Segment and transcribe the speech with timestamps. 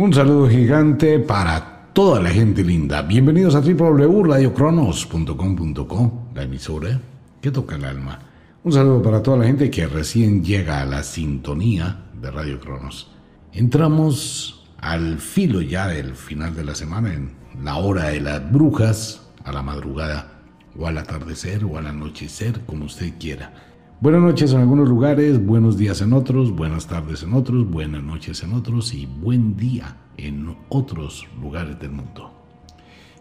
[0.00, 3.02] Un saludo gigante para toda la gente linda.
[3.02, 6.98] Bienvenidos a www.radiocronos.com.co, la emisora
[7.42, 8.18] que toca el alma.
[8.64, 13.10] Un saludo para toda la gente que recién llega a la sintonía de Radio Cronos.
[13.52, 17.32] Entramos al filo ya del final de la semana, en
[17.62, 20.40] la hora de las brujas, a la madrugada,
[20.78, 23.52] o al atardecer, o al anochecer, como usted quiera.
[24.00, 28.42] Buenas noches en algunos lugares, buenos días en otros, buenas tardes en otros, buenas noches
[28.42, 32.32] en otros y buen día en otros lugares del mundo.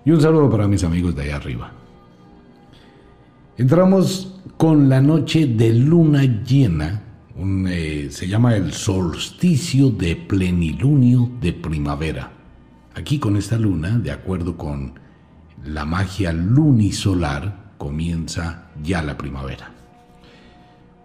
[0.05, 1.73] Y un saludo para mis amigos de allá arriba.
[3.57, 7.03] Entramos con la noche de luna llena,
[7.67, 12.31] eh, se llama el solsticio de plenilunio de primavera.
[12.95, 14.93] Aquí con esta luna, de acuerdo con
[15.61, 19.73] la magia lunisolar, comienza ya la primavera.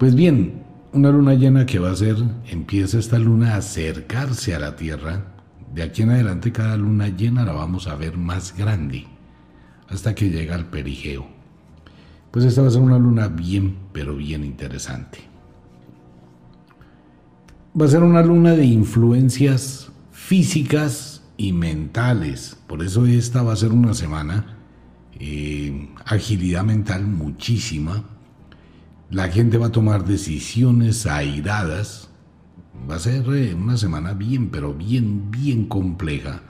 [0.04, 2.16] Pues bien, una luna llena que va a ser,
[2.50, 5.32] empieza esta luna a acercarse a la Tierra.
[5.74, 9.06] De aquí en adelante cada luna llena la vamos a ver más grande,
[9.88, 11.26] hasta que llega al perigeo.
[12.30, 15.20] Pues esta va a ser una luna bien, pero bien interesante.
[17.80, 22.58] Va a ser una luna de influencias físicas y mentales.
[22.66, 24.58] Por eso esta va a ser una semana,
[25.18, 28.04] eh, agilidad mental muchísima,
[29.10, 32.08] la gente va a tomar decisiones airadas.
[32.88, 36.42] Va a ser eh, una semana bien, pero bien, bien compleja.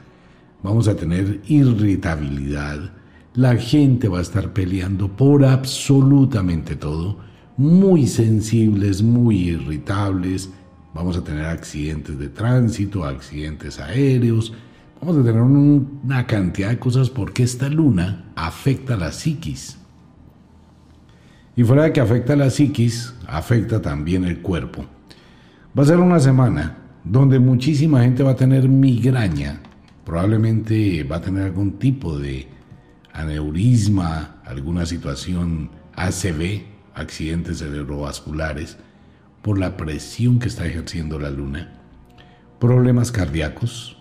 [0.63, 2.93] Vamos a tener irritabilidad.
[3.35, 7.19] La gente va a estar peleando por absolutamente todo.
[7.57, 10.51] Muy sensibles, muy irritables.
[10.95, 14.53] Vamos a tener accidentes de tránsito, accidentes aéreos.
[15.01, 19.77] Vamos a tener una cantidad de cosas porque esta luna afecta a la psiquis.
[21.57, 24.85] Y fuera de que afecta la psiquis, afecta también el cuerpo.
[25.79, 29.61] Va a ser una semana donde muchísima gente va a tener migraña,
[30.05, 32.49] probablemente va a tener algún tipo de
[33.13, 36.63] aneurisma, alguna situación ACV,
[36.95, 38.77] accidentes cerebrovasculares,
[39.43, 41.75] por la presión que está ejerciendo la luna,
[42.59, 43.99] problemas cardíacos,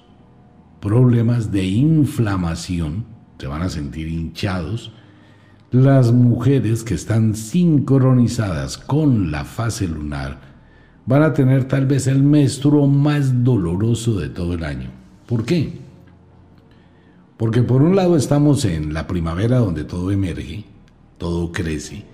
[0.80, 3.06] problemas de inflamación,
[3.38, 4.94] se van a sentir hinchados,
[5.74, 10.40] las mujeres que están sincronizadas con la fase lunar
[11.08, 14.92] van a tener tal vez el menstruo más doloroso de todo el año.
[15.26, 15.80] ¿Por qué?
[17.38, 20.64] Porque por un lado estamos en la primavera donde todo emerge,
[21.18, 22.06] todo crece,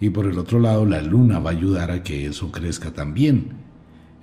[0.00, 3.52] y por el otro lado la luna va a ayudar a que eso crezca también.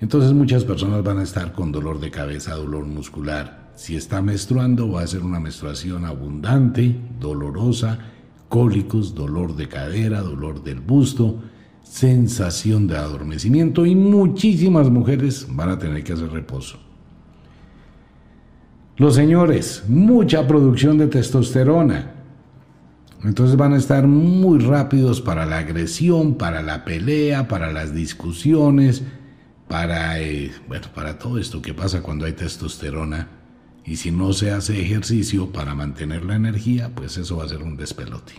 [0.02, 3.70] Entonces muchas personas van a estar con dolor de cabeza, dolor muscular.
[3.74, 8.12] Si está menstruando va a ser una menstruación abundante, dolorosa,
[8.48, 11.42] cólicos, dolor de cadera, dolor del busto,
[11.82, 16.78] sensación de adormecimiento y muchísimas mujeres van a tener que hacer reposo.
[18.96, 22.12] Los señores, mucha producción de testosterona.
[23.24, 29.02] Entonces van a estar muy rápidos para la agresión, para la pelea, para las discusiones,
[29.68, 33.35] para, eh, bueno, para todo esto que pasa cuando hay testosterona
[33.86, 37.62] y si no se hace ejercicio para mantener la energía, pues eso va a ser
[37.62, 38.34] un despelote.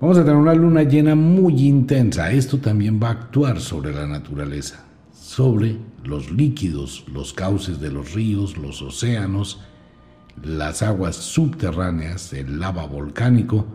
[0.00, 2.30] Vamos a tener una luna llena muy intensa.
[2.32, 8.12] Esto también va a actuar sobre la naturaleza, sobre los líquidos, los cauces de los
[8.12, 9.60] ríos, los océanos,
[10.42, 13.66] las aguas subterráneas, el lava volcánico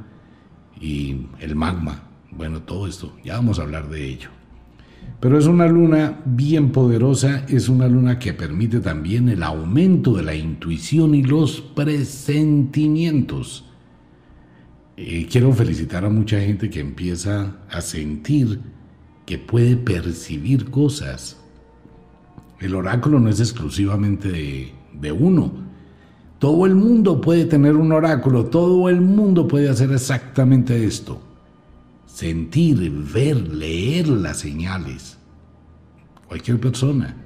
[0.80, 2.04] y el magma.
[2.32, 4.30] Bueno, todo esto, ya vamos a hablar de ello.
[5.24, 10.24] Pero es una luna bien poderosa, es una luna que permite también el aumento de
[10.24, 13.64] la intuición y los presentimientos.
[14.98, 18.60] Eh, quiero felicitar a mucha gente que empieza a sentir
[19.26, 21.40] que puede percibir cosas.
[22.60, 25.54] El oráculo no es exclusivamente de, de uno.
[26.38, 31.22] Todo el mundo puede tener un oráculo, todo el mundo puede hacer exactamente esto
[32.14, 35.18] sentir, ver, leer las señales.
[36.28, 37.18] Cualquier persona.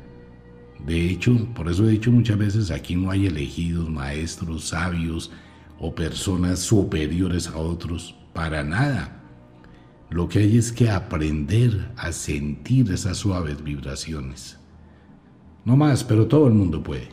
[0.86, 5.30] De hecho, por eso he dicho muchas veces, aquí no hay elegidos, maestros, sabios
[5.78, 9.22] o personas superiores a otros, para nada.
[10.10, 14.58] Lo que hay es que aprender a sentir esas suaves vibraciones.
[15.66, 17.10] No más, pero todo el mundo puede.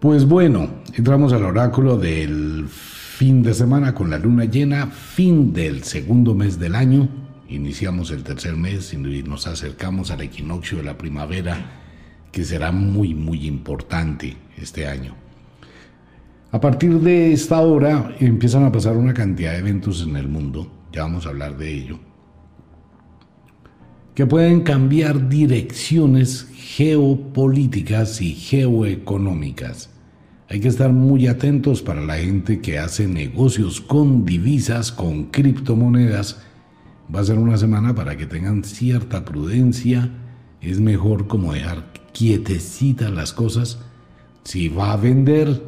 [0.00, 2.66] Pues bueno, entramos al oráculo del
[3.20, 7.06] fin de semana con la luna llena, fin del segundo mes del año,
[7.50, 11.54] iniciamos el tercer mes y nos acercamos al equinoccio de la primavera,
[12.32, 15.14] que será muy, muy importante este año.
[16.50, 20.72] A partir de esta hora empiezan a pasar una cantidad de eventos en el mundo,
[20.90, 21.98] ya vamos a hablar de ello.
[24.14, 29.90] que pueden cambiar direcciones geopolíticas y geoeconómicas.
[30.52, 36.42] Hay que estar muy atentos para la gente que hace negocios con divisas, con criptomonedas.
[37.14, 40.10] Va a ser una semana para que tengan cierta prudencia.
[40.60, 43.78] Es mejor como dejar quietecitas las cosas.
[44.42, 45.62] Si va a vender,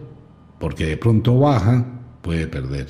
[0.59, 1.87] porque de pronto baja,
[2.21, 2.89] puede perder.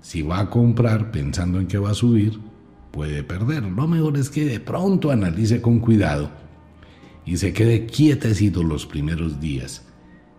[0.00, 2.40] Si va a comprar pensando en que va a subir,
[2.90, 3.62] puede perder.
[3.62, 6.32] Lo mejor es que de pronto analice con cuidado
[7.24, 9.84] y se quede quietecito los primeros días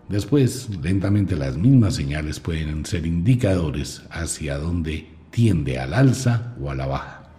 [0.08, 6.74] Después, lentamente las mismas señales pueden ser indicadores hacia dónde tiende al alza o a
[6.74, 7.30] la baja.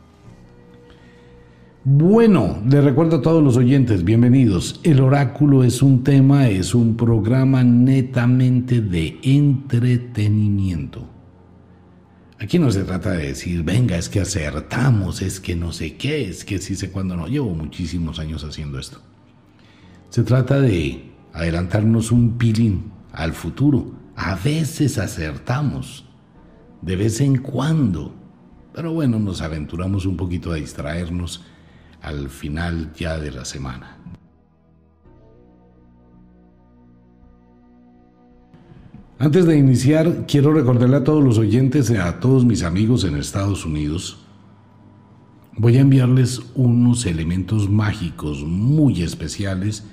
[1.83, 4.79] Bueno, les recuerdo a todos los oyentes, bienvenidos.
[4.81, 11.07] El oráculo es un tema, es un programa netamente de entretenimiento.
[12.39, 16.27] Aquí no se trata de decir, venga, es que acertamos, es que no sé qué,
[16.27, 17.27] es que sí sé cuándo no.
[17.27, 18.99] Llevo muchísimos años haciendo esto.
[20.09, 23.91] Se trata de adelantarnos un pilín al futuro.
[24.15, 26.05] A veces acertamos,
[26.81, 28.13] de vez en cuando.
[28.73, 31.43] Pero bueno, nos aventuramos un poquito a distraernos
[32.01, 33.97] al final ya de la semana.
[39.19, 43.15] Antes de iniciar, quiero recordarle a todos los oyentes y a todos mis amigos en
[43.15, 44.19] Estados Unidos,
[45.57, 49.85] voy a enviarles unos elementos mágicos muy especiales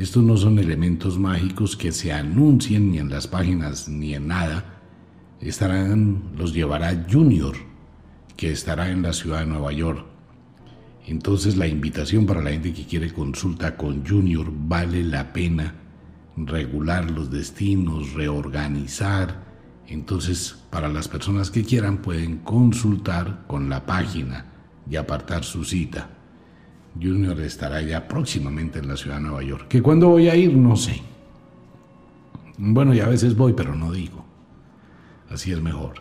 [0.00, 4.80] estos no son elementos mágicos que se anuncien ni en las páginas ni en nada.
[5.42, 7.54] Estarán, los llevará Junior,
[8.34, 10.06] que estará en la ciudad de Nueva York.
[11.06, 15.74] Entonces la invitación para la gente que quiere consulta con Junior vale la pena
[16.34, 19.44] regular los destinos, reorganizar.
[19.86, 24.46] Entonces, para las personas que quieran pueden consultar con la página
[24.88, 26.08] y apartar su cita.
[26.94, 29.68] Junior estará ya próximamente en la ciudad de Nueva York.
[29.68, 30.56] ¿Que cuándo voy a ir?
[30.56, 31.02] No sé.
[32.58, 34.24] Bueno, ya a veces voy, pero no digo.
[35.30, 35.94] Así es mejor.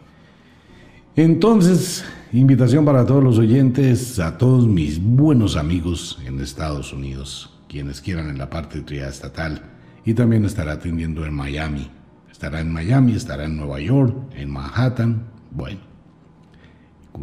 [1.15, 8.01] Entonces, invitación para todos los oyentes, a todos mis buenos amigos en Estados Unidos, quienes
[8.01, 9.61] quieran en la parte estatal,
[10.05, 11.89] y también estará atendiendo en Miami.
[12.31, 15.27] Estará en Miami, estará en Nueva York, en Manhattan.
[15.51, 15.81] Bueno,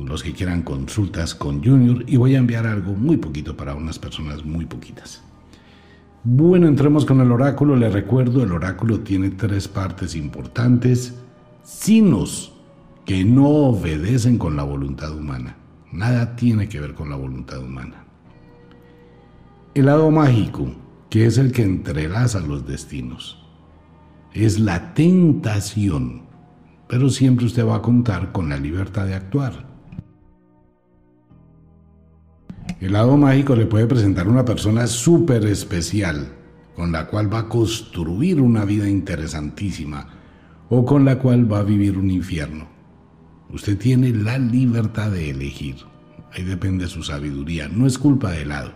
[0.05, 3.99] los que quieran consultas con Junior y voy a enviar algo muy poquito para unas
[3.99, 5.23] personas muy poquitas.
[6.23, 7.77] Bueno, entremos con el oráculo.
[7.77, 11.15] Le recuerdo, el oráculo tiene tres partes importantes.
[11.63, 12.53] Signos
[13.05, 15.57] que no obedecen con la voluntad humana.
[15.93, 18.05] Nada tiene que ver con la voluntad humana.
[19.75, 20.69] El lado mágico,
[21.11, 23.45] que es el que entrelaza los destinos.
[24.35, 26.23] Es la tentación,
[26.89, 29.76] pero siempre usted va a contar con la libertad de actuar.
[32.79, 36.29] El lado mágico le puede presentar una persona súper especial,
[36.75, 40.09] con la cual va a construir una vida interesantísima
[40.69, 42.67] o con la cual va a vivir un infierno.
[43.51, 45.77] Usted tiene la libertad de elegir.
[46.35, 47.67] Ahí depende su sabiduría.
[47.69, 48.73] No es culpa del lado.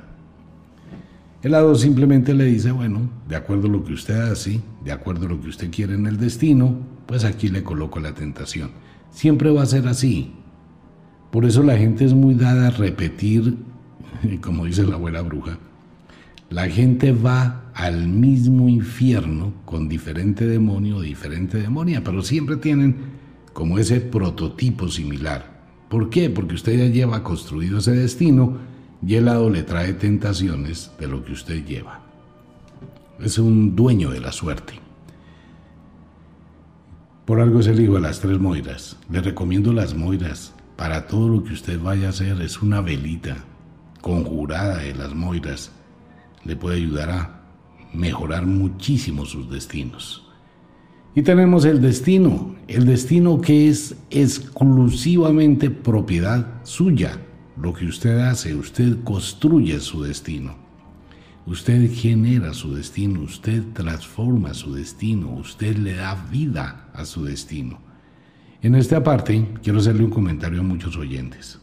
[1.42, 5.26] El lado simplemente le dice, bueno, de acuerdo a lo que usted hace, de acuerdo
[5.26, 6.74] a lo que usted quiere en el destino,
[7.04, 8.70] pues aquí le coloco la tentación.
[9.10, 10.32] Siempre va a ser así.
[11.30, 13.58] Por eso la gente es muy dada a repetir
[14.40, 15.58] como dice la abuela bruja,
[16.50, 22.96] la gente va al mismo infierno con diferente demonio diferente demonia, pero siempre tienen
[23.52, 25.60] como ese prototipo similar.
[25.88, 26.30] ¿Por qué?
[26.30, 28.58] Porque usted ya lleva construido ese destino
[29.04, 32.00] y el lado le trae tentaciones de lo que usted lleva.
[33.20, 34.74] Es un dueño de la suerte.
[37.24, 38.96] Por algo es el hijo de las tres moiras.
[39.10, 40.52] Le recomiendo las moiras.
[40.76, 43.44] Para todo lo que usted vaya a hacer es una velita,
[44.00, 45.72] conjurada de las Moiras
[46.44, 47.40] le puede ayudar a
[47.92, 50.26] mejorar muchísimo sus destinos.
[51.14, 57.18] Y tenemos el destino, el destino que es exclusivamente propiedad suya.
[57.60, 60.54] Lo que usted hace, usted construye su destino.
[61.46, 67.80] Usted genera su destino, usted transforma su destino, usted le da vida a su destino.
[68.62, 71.59] En esta parte quiero hacerle un comentario a muchos oyentes.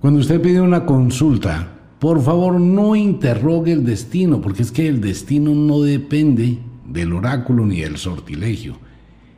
[0.00, 5.02] Cuando usted pide una consulta, por favor no interrogue el destino, porque es que el
[5.02, 8.78] destino no depende del oráculo ni del sortilegio.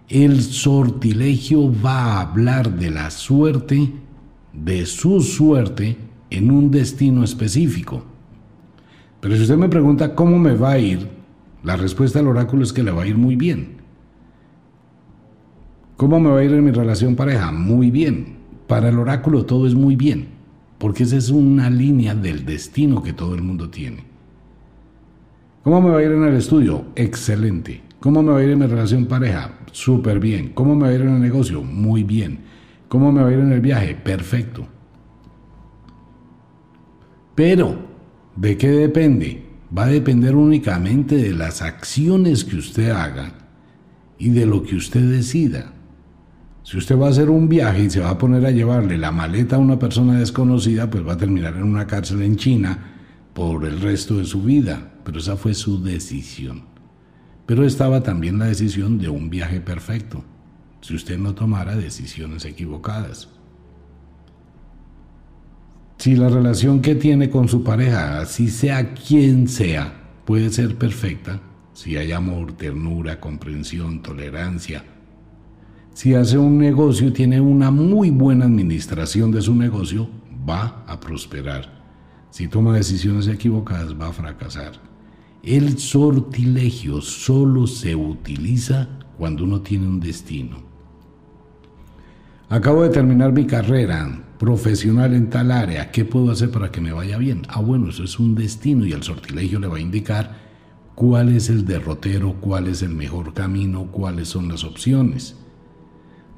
[0.09, 3.91] El sortilegio va a hablar de la suerte,
[4.53, 5.97] de su suerte,
[6.31, 8.05] en un destino específico.
[9.21, 11.09] Pero si usted me pregunta cómo me va a ir,
[11.65, 13.79] la respuesta del oráculo es que le va a ir muy bien.
[15.97, 17.51] ¿Cómo me va a ir en mi relación pareja?
[17.51, 18.37] Muy bien.
[18.69, 20.42] Para el oráculo todo es muy bien
[20.83, 24.03] porque esa es una línea del destino que todo el mundo tiene.
[25.63, 26.87] ¿Cómo me va a ir en el estudio?
[26.97, 27.83] Excelente.
[28.01, 29.61] ¿Cómo me va a ir en mi relación pareja?
[29.71, 30.49] Súper bien.
[30.55, 31.63] ¿Cómo me va a ir en el negocio?
[31.63, 32.41] Muy bien.
[32.89, 33.95] ¿Cómo me va a ir en el viaje?
[33.95, 34.67] Perfecto.
[37.37, 37.77] Pero,
[38.35, 39.41] ¿de qué depende?
[39.79, 43.35] Va a depender únicamente de las acciones que usted haga
[44.19, 45.75] y de lo que usted decida.
[46.65, 49.11] Si usted va a hacer un viaje y se va a poner a llevarle la
[49.11, 52.79] maleta a una persona desconocida, pues va a terminar en una cárcel en China
[53.35, 54.93] por el resto de su vida.
[55.05, 56.63] Pero esa fue su decisión.
[57.47, 60.25] Pero estaba también la decisión de un viaje perfecto,
[60.81, 63.29] si usted no tomara decisiones equivocadas.
[65.99, 69.93] Si la relación que tiene con su pareja, así sea quien sea,
[70.25, 71.41] puede ser perfecta,
[71.75, 74.85] si hay amor, ternura, comprensión, tolerancia,
[75.95, 80.09] si hace un negocio, tiene una muy buena administración de su negocio,
[80.49, 81.83] va a prosperar.
[82.31, 84.73] Si toma decisiones equivocadas, va a fracasar.
[85.43, 90.63] El sortilegio solo se utiliza cuando uno tiene un destino.
[92.49, 95.91] Acabo de terminar mi carrera profesional en tal área.
[95.91, 97.43] ¿Qué puedo hacer para que me vaya bien?
[97.49, 100.39] Ah, bueno, eso es un destino y el sortilegio le va a indicar
[100.95, 105.42] cuál es el derrotero, cuál es el mejor camino, cuáles son las opciones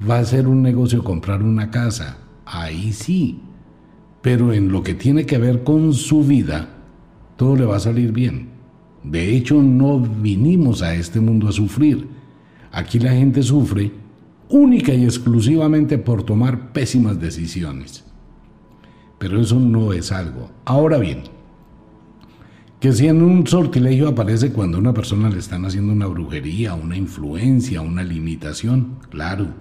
[0.08, 3.40] va a ser un negocio comprar una casa, ahí sí.
[4.22, 6.68] Pero en lo que tiene que ver con su vida,
[7.36, 8.48] todo le va a salir bien.
[9.02, 12.08] De hecho, no vinimos a este mundo a sufrir.
[12.72, 13.92] Aquí la gente sufre
[14.48, 18.04] única y exclusivamente por tomar pésimas decisiones.
[19.18, 20.50] Pero eso no es algo.
[20.64, 21.24] Ahora bien,
[22.80, 26.96] que si en un sortilegio aparece cuando una persona le están haciendo una brujería, una
[26.96, 29.54] influencia, una limitación, claro,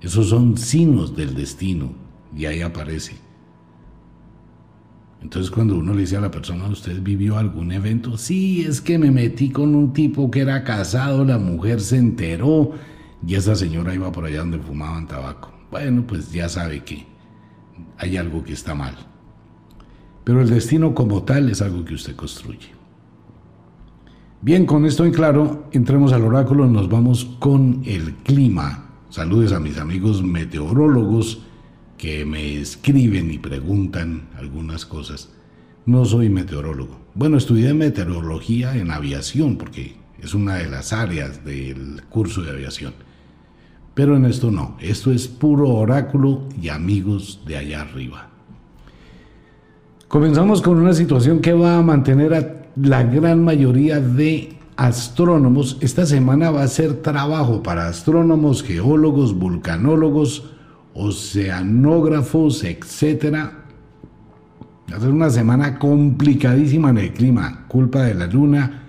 [0.00, 1.92] esos son signos del destino
[2.34, 3.16] y ahí aparece.
[5.22, 8.16] Entonces cuando uno le dice a la persona, ¿usted vivió algún evento?
[8.16, 12.72] Sí, es que me metí con un tipo que era casado, la mujer se enteró
[13.26, 15.52] y esa señora iba por allá donde fumaban tabaco.
[15.70, 17.06] Bueno, pues ya sabe que
[17.98, 18.96] hay algo que está mal.
[20.24, 22.68] Pero el destino como tal es algo que usted construye.
[24.40, 29.58] Bien, con esto en claro, entremos al oráculo, nos vamos con el clima Saludes a
[29.58, 31.40] mis amigos meteorólogos
[31.98, 35.30] que me escriben y preguntan algunas cosas.
[35.84, 37.00] No soy meteorólogo.
[37.14, 42.94] Bueno, estudié meteorología en aviación porque es una de las áreas del curso de aviación.
[43.94, 48.28] Pero en esto no, esto es puro oráculo y amigos de allá arriba.
[50.06, 55.76] Comenzamos con una situación que va a mantener a la gran mayoría de astrónomos.
[55.82, 60.52] Esta semana va a ser trabajo para astrónomos, geólogos, vulcanólogos,
[60.94, 63.34] oceanógrafos, etc.
[64.90, 67.66] Va a ser una semana complicadísima en el clima.
[67.68, 68.84] Culpa de la luna,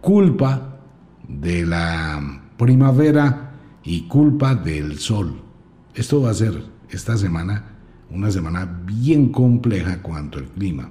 [0.00, 0.80] culpa
[1.28, 3.52] de la primavera
[3.84, 5.40] y culpa del sol.
[5.94, 6.60] Esto va a ser
[6.90, 7.76] esta semana
[8.10, 10.90] una semana bien compleja cuanto al clima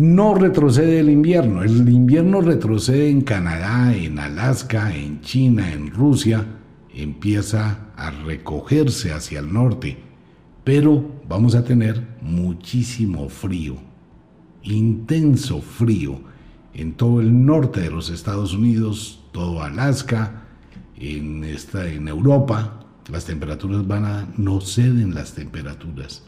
[0.00, 1.62] no retrocede el invierno.
[1.62, 6.46] El invierno retrocede en Canadá, en Alaska, en China, en Rusia.
[6.94, 9.98] Empieza a recogerse hacia el norte.
[10.64, 13.76] Pero vamos a tener muchísimo frío,
[14.62, 16.20] intenso frío
[16.72, 20.44] en todo el norte de los Estados Unidos, todo Alaska,
[20.96, 21.44] en,
[22.08, 22.86] Europa.
[23.10, 24.28] Las temperaturas van a...
[24.38, 26.22] no ceden las temperaturas.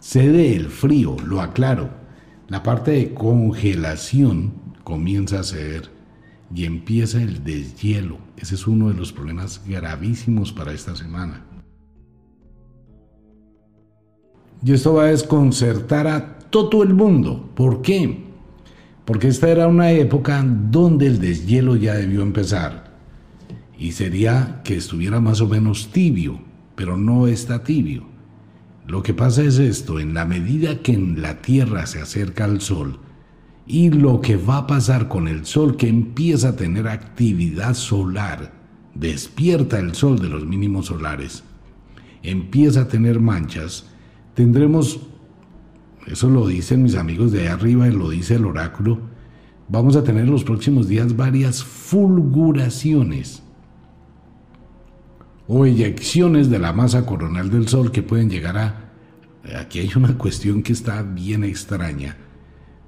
[0.00, 1.99] Cede el frío, lo aclaro
[2.50, 4.52] la parte de congelación
[4.82, 5.88] comienza a ceder
[6.52, 8.18] y empieza el deshielo.
[8.36, 11.44] Ese es uno de los problemas gravísimos para esta semana.
[14.64, 17.50] Y esto va a desconcertar a todo el mundo.
[17.54, 18.24] ¿Por qué?
[19.04, 22.90] Porque esta era una época donde el deshielo ya debió empezar.
[23.78, 26.40] Y sería que estuviera más o menos tibio,
[26.74, 28.10] pero no está tibio.
[28.90, 32.60] Lo que pasa es esto, en la medida que en la Tierra se acerca al
[32.60, 32.98] Sol,
[33.64, 38.52] y lo que va a pasar con el Sol que empieza a tener actividad solar,
[38.96, 41.44] despierta el Sol de los mínimos solares,
[42.24, 43.86] empieza a tener manchas,
[44.34, 44.98] tendremos,
[46.08, 48.98] eso lo dicen mis amigos de allá arriba y lo dice el oráculo,
[49.68, 53.44] vamos a tener los próximos días varias fulguraciones
[55.52, 58.92] o eyecciones de la masa coronal del Sol que pueden llegar a...
[59.58, 62.16] Aquí hay una cuestión que está bien extraña.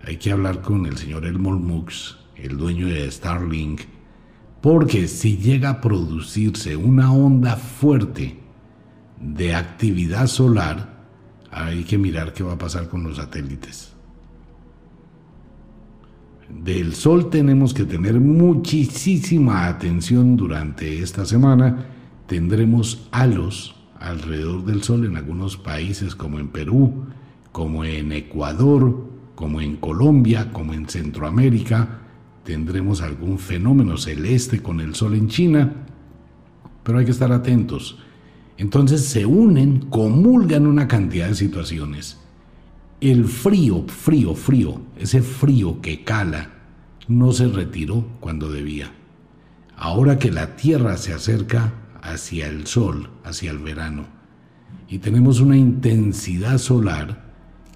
[0.06, 3.80] Hay que hablar con el señor Elmore Mux, el dueño de Starlink,
[4.60, 8.38] porque si llega a producirse una onda fuerte
[9.20, 11.02] de actividad solar,
[11.50, 13.92] hay que mirar qué va a pasar con los satélites.
[16.48, 22.01] Del Sol tenemos que tener muchísima atención durante esta semana.
[22.32, 27.04] Tendremos halos alrededor del Sol en algunos países como en Perú,
[27.52, 32.00] como en Ecuador, como en Colombia, como en Centroamérica.
[32.42, 35.74] Tendremos algún fenómeno celeste con el Sol en China,
[36.82, 37.98] pero hay que estar atentos.
[38.56, 42.18] Entonces se unen, comulgan una cantidad de situaciones
[43.02, 46.48] el frío, frío, frío, ese frío que cala,
[47.08, 48.90] no se retiró cuando debía.
[49.76, 54.06] Ahora que la Tierra se acerca hacia el sol, hacia el verano,
[54.88, 57.32] y tenemos una intensidad solar,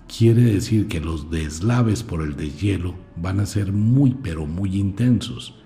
[0.07, 5.59] quiere decir que los deslaves por el deshielo van a ser muy, pero muy intensos.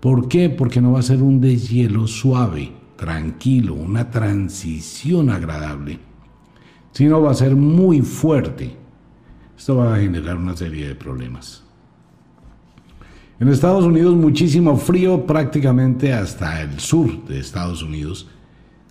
[0.00, 0.50] ¿Por qué?
[0.50, 6.00] Porque no va a ser un deshielo suave, tranquilo, una transición agradable,
[6.90, 8.82] sino va a ser muy fuerte
[9.62, 11.62] esto va a generar una serie de problemas.
[13.42, 18.28] En Estados Unidos muchísimo frío prácticamente hasta el sur de Estados Unidos.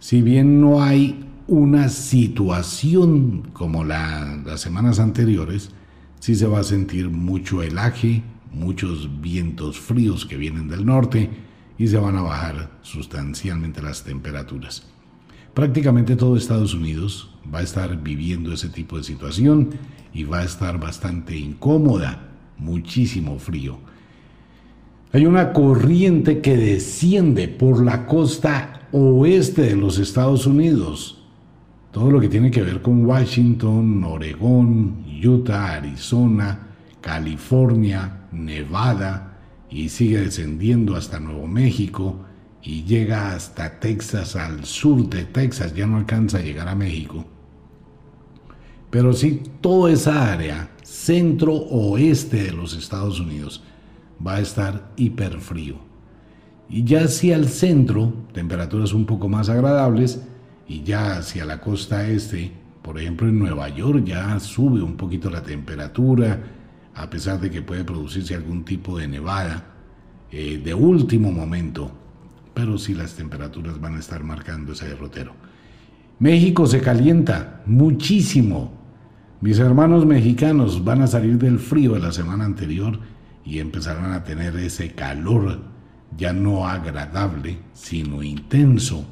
[0.02, 5.72] Si bien no hay una situación como la, las semanas anteriores,
[6.20, 11.30] sí se va a sentir mucho helaje, muchos vientos fríos que vienen del norte
[11.78, 14.86] y se van a bajar sustancialmente las temperaturas.
[15.54, 19.70] Prácticamente todo Estados Unidos va a estar viviendo ese tipo de situación
[20.14, 23.80] y va a estar bastante incómoda, muchísimo frío.
[25.14, 31.22] Hay una corriente que desciende por la costa oeste de los Estados Unidos.
[31.92, 36.68] Todo lo que tiene que ver con Washington, Oregón, Utah, Arizona,
[37.02, 39.38] California, Nevada
[39.70, 42.22] y sigue descendiendo hasta Nuevo México
[42.64, 47.26] y llega hasta Texas, al sur de Texas, ya no alcanza a llegar a México.
[48.90, 53.62] Pero sí, toda esa área centro-oeste de los Estados Unidos
[54.26, 55.76] va a estar hiperfrío.
[56.70, 60.22] Y ya hacia el centro, temperaturas un poco más agradables,
[60.68, 65.30] y ya hacia la costa este, por ejemplo en Nueva York, ya sube un poquito
[65.30, 66.40] la temperatura,
[66.96, 69.66] a pesar de que puede producirse algún tipo de nevada
[70.32, 71.92] eh, de último momento,
[72.54, 75.34] pero sí las temperaturas van a estar marcando ese derrotero.
[76.20, 78.72] México se calienta muchísimo.
[79.42, 83.00] Mis hermanos mexicanos van a salir del frío de la semana anterior
[83.44, 85.62] y empezarán a tener ese calor
[86.18, 89.06] ya no agradable, sino intenso,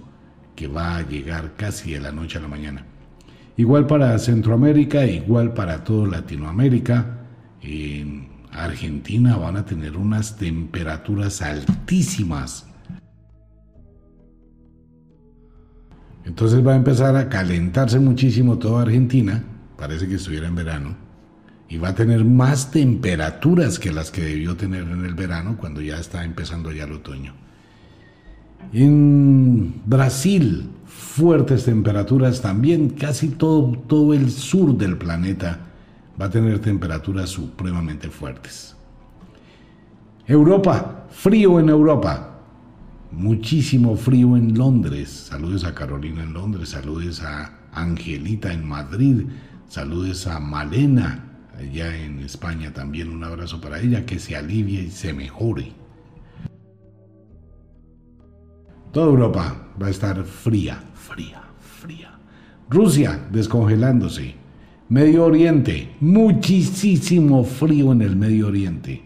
[0.56, 2.86] que va a llegar casi de la noche a la mañana.
[3.56, 7.26] Igual para Centroamérica, igual para toda Latinoamérica.
[7.62, 12.70] En Argentina van a tener unas temperaturas altísimas
[16.30, 19.44] Entonces va a empezar a calentarse muchísimo toda Argentina,
[19.76, 20.96] parece que estuviera en verano,
[21.70, 25.82] y va a tener más temperaturas que las que debió tener en el verano cuando
[25.82, 27.34] ya está empezando ya el otoño.
[28.74, 35.60] En Brasil, fuertes temperaturas también, casi todo, todo el sur del planeta
[36.20, 38.76] va a tener temperaturas supremamente fuertes.
[40.26, 42.40] Europa, frío en Europa,
[43.12, 45.28] muchísimo frío en Londres.
[45.30, 49.28] Saludes a Carolina en Londres, saludes a Angelita en Madrid,
[49.68, 51.29] saludes a Malena
[51.60, 53.10] allá en España también.
[53.10, 55.74] Un abrazo para ella, que se alivie y se mejore.
[58.92, 62.18] Toda Europa va a estar fría, fría, fría.
[62.70, 64.36] Rusia descongelándose.
[64.90, 69.04] Medio Oriente, muchísimo frío en el Medio Oriente.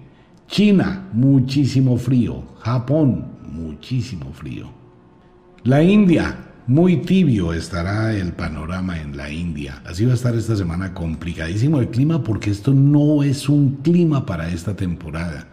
[0.47, 2.43] China, muchísimo frío.
[2.59, 4.69] Japón, muchísimo frío.
[5.63, 9.81] La India, muy tibio estará el panorama en la India.
[9.85, 14.25] Así va a estar esta semana complicadísimo el clima porque esto no es un clima
[14.25, 15.47] para esta temporada.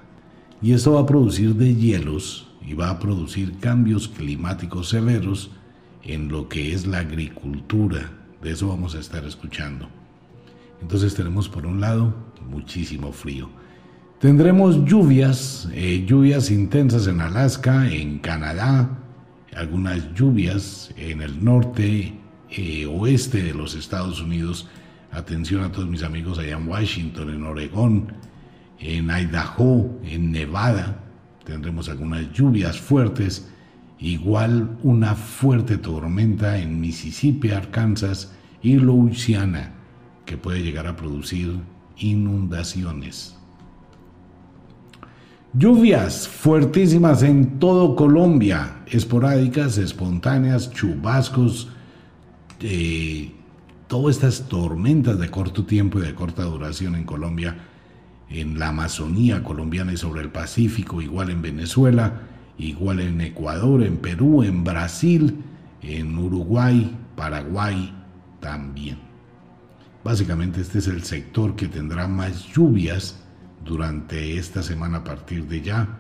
[0.63, 5.51] Y esto va a producir deshielos y va a producir cambios climáticos severos
[6.05, 8.13] en lo que es la agricultura.
[8.43, 9.89] De eso vamos a estar escuchando.
[10.81, 12.15] Entonces tenemos por un lado
[12.49, 13.49] muchísimo frío.
[14.21, 18.99] Tendremos lluvias, eh, lluvias intensas en Alaska, en Canadá,
[19.55, 22.15] algunas lluvias en el norte,
[22.51, 24.69] eh, oeste de los Estados Unidos.
[25.11, 28.13] Atención a todos mis amigos allá en Washington, en Oregón,
[28.79, 31.05] en Idaho, en Nevada.
[31.45, 33.49] Tendremos algunas lluvias fuertes,
[33.99, 38.33] igual una fuerte tormenta en Mississippi, Arkansas
[38.63, 39.73] y Louisiana,
[40.27, 41.59] que puede llegar a producir
[41.99, 43.40] inundaciones.
[45.53, 51.69] Lluvias fuertísimas en todo Colombia, esporádicas, espontáneas, chubascos,
[52.61, 53.33] eh,
[53.89, 57.57] todas estas tormentas de corto tiempo y de corta duración en Colombia,
[58.29, 62.21] en la Amazonía colombiana y sobre el Pacífico, igual en Venezuela,
[62.57, 65.43] igual en Ecuador, en Perú, en Brasil,
[65.83, 67.93] en Uruguay, Paraguay
[68.39, 68.99] también.
[70.05, 73.21] Básicamente este es el sector que tendrá más lluvias
[73.65, 75.99] durante esta semana a partir de ya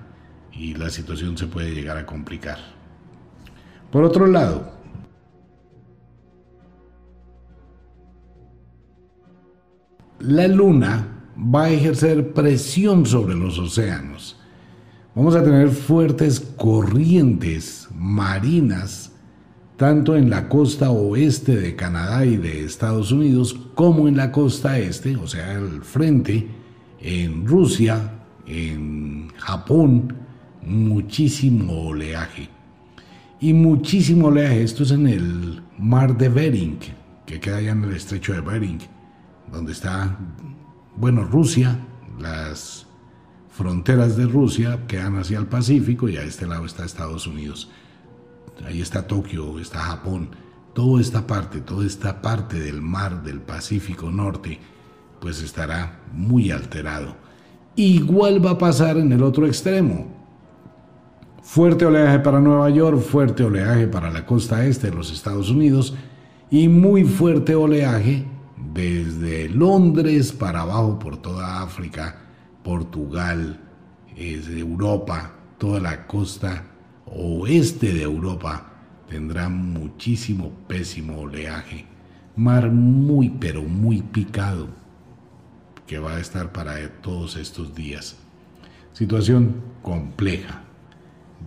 [0.52, 2.58] y la situación se puede llegar a complicar.
[3.90, 4.72] Por otro lado,
[10.20, 14.36] la luna va a ejercer presión sobre los océanos.
[15.14, 19.12] Vamos a tener fuertes corrientes marinas,
[19.76, 24.78] tanto en la costa oeste de Canadá y de Estados Unidos, como en la costa
[24.78, 26.46] este, o sea, al frente,
[27.00, 28.12] en Rusia,
[28.46, 30.14] en Japón,
[30.62, 32.48] muchísimo oleaje.
[33.40, 36.78] Y muchísimo oleaje, esto es en el mar de Bering,
[37.26, 38.80] que queda allá en el estrecho de Bering,
[39.50, 40.18] donde está,
[40.96, 41.78] bueno, Rusia,
[42.18, 42.86] las
[43.50, 47.70] fronteras de Rusia quedan hacia el Pacífico y a este lado está Estados Unidos.
[48.66, 50.30] Ahí está Tokio, está Japón.
[50.74, 54.60] Toda esta parte, toda esta parte del mar del Pacífico Norte,
[55.20, 57.14] pues estará muy alterado.
[57.76, 60.06] Igual va a pasar en el otro extremo.
[61.42, 65.94] Fuerte oleaje para Nueva York, fuerte oleaje para la costa este de los Estados Unidos
[66.50, 68.24] y muy fuerte oleaje
[68.72, 72.16] desde Londres para abajo por toda África,
[72.62, 73.58] Portugal,
[74.16, 76.64] Europa, toda la costa
[77.06, 78.70] oeste de Europa
[79.08, 81.86] tendrá muchísimo pésimo oleaje.
[82.36, 84.79] Mar muy pero muy picado
[85.90, 88.16] que va a estar para todos estos días.
[88.92, 90.62] Situación compleja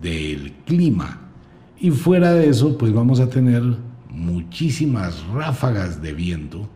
[0.02, 1.30] del clima.
[1.78, 3.62] Y fuera de eso, pues vamos a tener
[4.10, 6.68] muchísimas ráfagas de viento.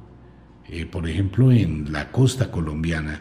[0.66, 3.20] Eh, por ejemplo, en la costa colombiana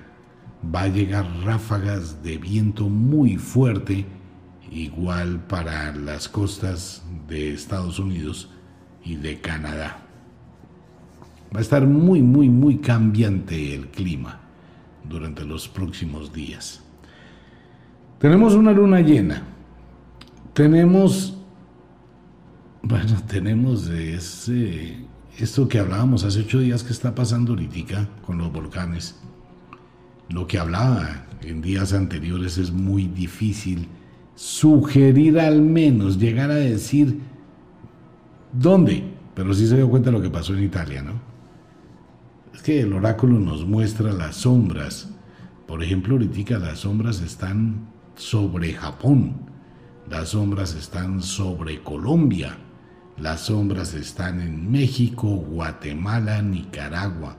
[0.74, 4.06] va a llegar ráfagas de viento muy fuerte,
[4.72, 8.50] igual para las costas de Estados Unidos
[9.04, 10.07] y de Canadá.
[11.54, 14.42] Va a estar muy, muy, muy cambiante el clima
[15.08, 16.84] durante los próximos días.
[18.20, 19.44] Tenemos una luna llena
[20.58, 21.38] tenemos,
[22.82, 24.98] bueno, tenemos ese,
[25.38, 29.20] esto que hablábamos hace ocho días que está pasando ahorita con los volcanes.
[30.30, 33.88] Lo que hablaba en días anteriores es muy difícil
[34.34, 37.20] sugerir al menos, llegar a decir
[38.52, 39.04] dónde,
[39.36, 41.37] pero sí se dio cuenta de lo que pasó en Italia, ¿no?
[42.58, 45.10] Es que el oráculo nos muestra las sombras.
[45.66, 49.48] Por ejemplo, ahorita las sombras están sobre Japón
[50.10, 52.58] las sombras están sobre Colombia.
[53.18, 57.36] Las sombras están en México, Guatemala, Nicaragua.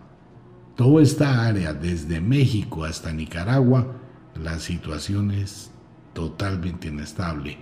[0.77, 3.95] Toda esta área, desde México hasta Nicaragua,
[4.35, 5.71] la situación es
[6.13, 7.57] totalmente inestable.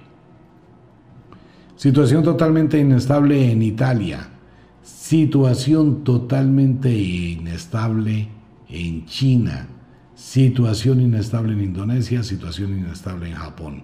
[1.77, 4.29] Situación totalmente inestable en Italia.
[4.87, 8.29] Situación totalmente inestable
[8.69, 9.67] en China.
[10.15, 12.23] Situación inestable en Indonesia.
[12.23, 13.83] Situación inestable en Japón.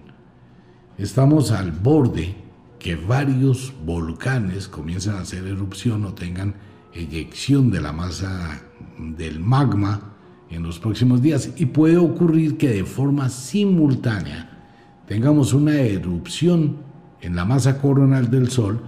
[0.97, 2.33] Estamos al borde
[2.79, 6.55] que varios volcanes comiencen a hacer erupción o tengan
[6.93, 8.61] eyección de la masa
[8.97, 10.13] del magma
[10.49, 14.57] en los próximos días y puede ocurrir que de forma simultánea
[15.05, 16.77] tengamos una erupción
[17.19, 18.79] en la masa coronal del Sol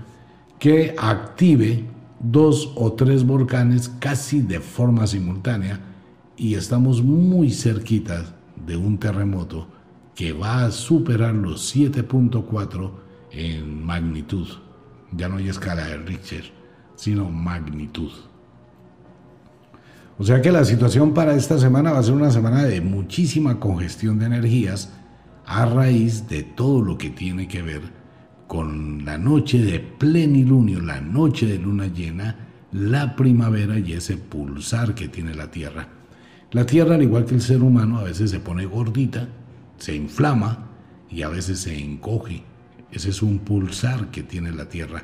[0.59, 1.94] que active
[2.31, 5.79] dos o tres volcanes casi de forma simultánea
[6.37, 8.33] y estamos muy cerquitas
[8.65, 9.67] de un terremoto
[10.15, 12.91] que va a superar los 7.4
[13.31, 14.47] en magnitud.
[15.11, 16.51] Ya no hay escala de Richter,
[16.95, 18.11] sino magnitud.
[20.17, 23.59] O sea que la situación para esta semana va a ser una semana de muchísima
[23.59, 24.93] congestión de energías
[25.45, 27.94] a raíz de todo lo que tiene que ver
[28.47, 32.35] con la noche de plenilunio, la noche de luna llena,
[32.71, 35.87] la primavera y ese pulsar que tiene la Tierra.
[36.51, 39.27] La Tierra, al igual que el ser humano, a veces se pone gordita
[39.77, 40.67] se inflama
[41.09, 42.43] y a veces se encoge.
[42.91, 45.03] Ese es un pulsar que tiene la Tierra.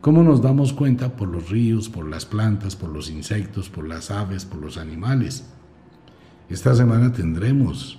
[0.00, 1.16] ¿Cómo nos damos cuenta?
[1.16, 5.46] Por los ríos, por las plantas, por los insectos, por las aves, por los animales.
[6.48, 7.98] Esta semana tendremos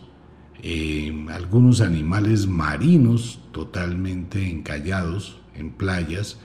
[0.61, 6.37] eh, algunos animales marinos totalmente encallados en playas.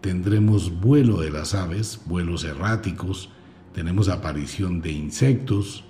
[0.00, 3.30] Tendremos vuelo de las aves, vuelos erráticos.
[3.72, 5.84] Tenemos aparición de insectos,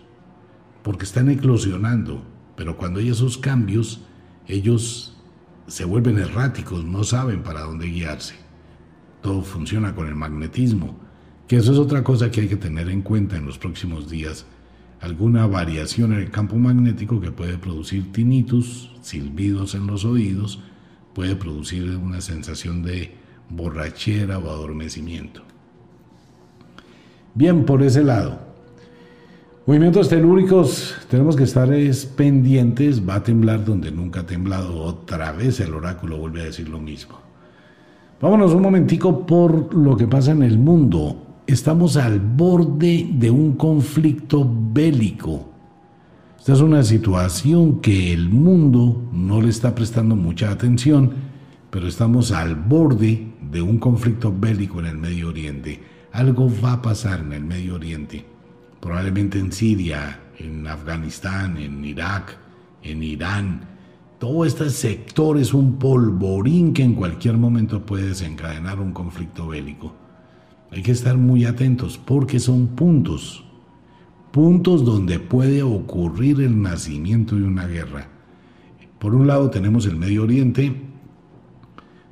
[0.83, 4.01] porque están eclosionando pero cuando hay esos cambios,
[4.49, 5.15] ellos
[5.67, 8.35] se vuelven erráticos, no saben para dónde guiarse.
[9.21, 10.99] Todo funciona con el magnetismo.
[11.47, 14.47] Que eso es otra cosa que hay que tener en cuenta en los próximos días.
[15.07, 20.59] Alguna variación en el campo magnético que puede producir tinnitus, silbidos en los oídos,
[21.15, 23.15] puede producir una sensación de
[23.49, 25.43] borrachera o adormecimiento.
[27.35, 28.41] Bien, por ese lado.
[29.65, 31.69] Movimientos telúricos, tenemos que estar
[32.17, 36.69] pendientes, va a temblar donde nunca ha temblado, otra vez el oráculo vuelve a decir
[36.69, 37.21] lo mismo.
[38.21, 41.26] Vámonos un momentico por lo que pasa en el mundo.
[41.47, 45.49] Estamos al borde de un conflicto bélico.
[46.39, 51.13] Esta es una situación que el mundo no le está prestando mucha atención,
[51.71, 55.81] pero estamos al borde de un conflicto bélico en el Medio Oriente.
[56.13, 58.37] Algo va a pasar en el Medio Oriente
[58.87, 62.37] probablemente en Siria, en Afganistán, en Irak,
[62.85, 63.61] en Irán.
[64.21, 69.93] Todo este sector es un polvorín que en cualquier momento puede desencadenar un conflicto bélico.
[70.71, 73.45] Hay que estar muy atentos porque son puntos,
[74.33, 78.09] puntos donde puede ocurrir el nacimiento de una guerra.
[78.99, 80.75] Por un lado tenemos el Medio Oriente,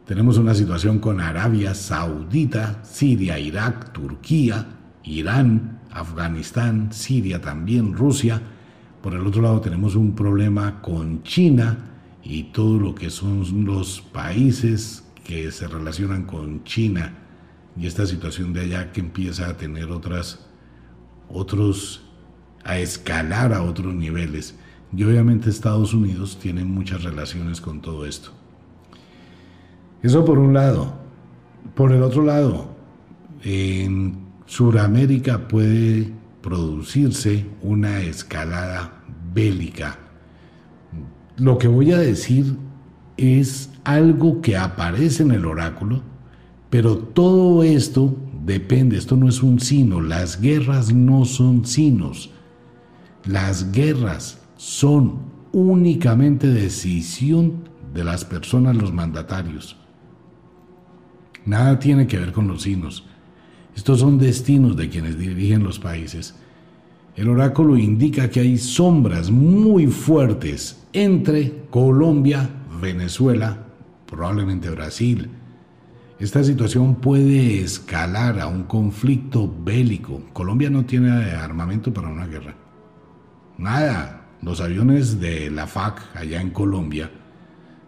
[0.06, 4.66] tenemos una situación con Arabia Saudita, Siria, Irak, Turquía,
[5.02, 8.40] Irán, Afganistán, Siria también, Rusia.
[9.02, 11.90] Por el otro lado tenemos un problema con China
[12.22, 17.23] y todo lo que son los países que se relacionan con China
[17.76, 20.46] y esta situación de allá que empieza a tener otras,
[21.28, 22.02] otros,
[22.64, 24.54] a escalar a otros niveles.
[24.96, 28.30] Y obviamente Estados Unidos tiene muchas relaciones con todo esto.
[30.02, 30.94] Eso por un lado.
[31.74, 32.76] Por el otro lado,
[33.42, 39.98] en Suramérica puede producirse una escalada bélica.
[41.38, 42.56] Lo que voy a decir
[43.16, 46.02] es algo que aparece en el oráculo,
[46.70, 52.30] pero todo esto depende, esto no es un sino, las guerras no son sinos,
[53.24, 55.18] las guerras son
[55.52, 59.76] únicamente decisión de las personas, los mandatarios.
[61.46, 63.04] Nada tiene que ver con los sinos.
[63.76, 66.34] Estos son destinos de quienes dirigen los países.
[67.16, 72.50] El oráculo indica que hay sombras muy fuertes entre Colombia,
[72.80, 73.64] Venezuela,
[74.06, 75.30] probablemente Brasil.
[76.24, 80.22] Esta situación puede escalar a un conflicto bélico.
[80.32, 82.54] Colombia no tiene armamento para una guerra.
[83.58, 84.22] Nada.
[84.40, 87.10] Los aviones de la FAC allá en Colombia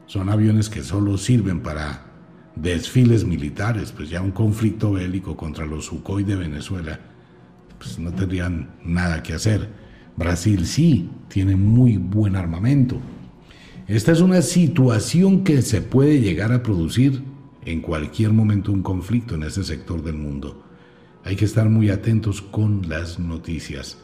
[0.05, 2.05] son aviones que solo sirven para
[2.55, 7.01] desfiles militares, pues ya un conflicto bélico contra los Sukhoi de Venezuela,
[7.79, 9.71] pues no tendrían nada que hacer.
[10.15, 12.99] Brasil sí, tiene muy buen armamento.
[13.89, 17.35] Esta es una situación que se puede llegar a producir
[17.67, 20.63] en cualquier momento un conflicto en ese sector del mundo.
[21.25, 23.99] Hay que estar muy atentos con las noticias.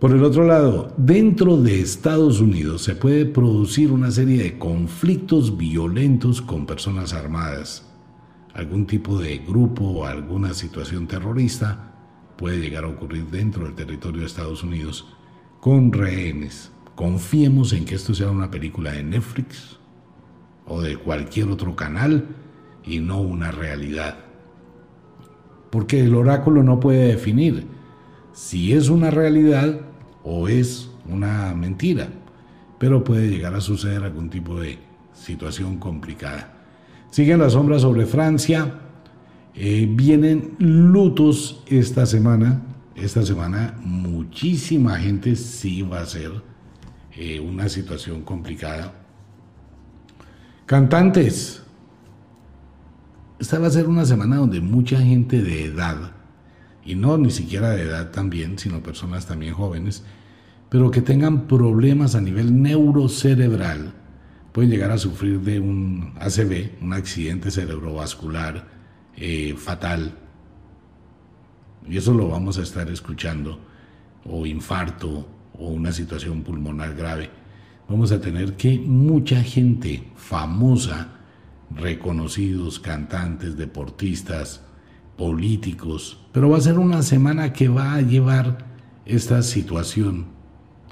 [0.00, 5.58] Por el otro lado, dentro de Estados Unidos se puede producir una serie de conflictos
[5.58, 7.84] violentos con personas armadas.
[8.54, 11.94] Algún tipo de grupo o alguna situación terrorista
[12.38, 15.06] puede llegar a ocurrir dentro del territorio de Estados Unidos
[15.60, 16.72] con rehenes.
[16.94, 19.78] Confiemos en que esto sea una película de Netflix
[20.68, 22.26] o de cualquier otro canal
[22.84, 24.16] y no una realidad.
[25.70, 27.66] Porque el oráculo no puede definir
[28.32, 29.80] si es una realidad
[30.22, 32.08] o es una mentira,
[32.78, 34.78] pero puede llegar a suceder algún tipo de
[35.12, 36.54] situación complicada.
[37.10, 38.80] Siguen las sombras sobre Francia,
[39.54, 42.62] eh, vienen lutos esta semana,
[42.94, 46.30] esta semana muchísima gente sí va a ser
[47.16, 48.97] eh, una situación complicada.
[50.68, 51.62] Cantantes,
[53.38, 56.12] esta va a ser una semana donde mucha gente de edad,
[56.84, 60.04] y no ni siquiera de edad también, sino personas también jóvenes,
[60.68, 63.94] pero que tengan problemas a nivel neurocerebral,
[64.52, 68.68] pueden llegar a sufrir de un ACV, un accidente cerebrovascular
[69.16, 70.18] eh, fatal.
[71.88, 73.58] Y eso lo vamos a estar escuchando,
[74.26, 77.30] o infarto, o una situación pulmonar grave.
[77.88, 81.08] Vamos a tener que mucha gente famosa,
[81.70, 84.62] reconocidos, cantantes, deportistas,
[85.16, 88.66] políticos, pero va a ser una semana que va a llevar
[89.06, 90.38] esta situación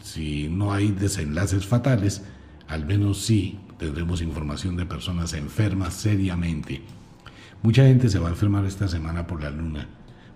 [0.06, 2.22] si no hay desenlaces fatales,
[2.68, 6.82] al menos sí tendremos información de personas enfermas seriamente.
[7.62, 9.88] Mucha gente se va a enfermar esta semana por la luna.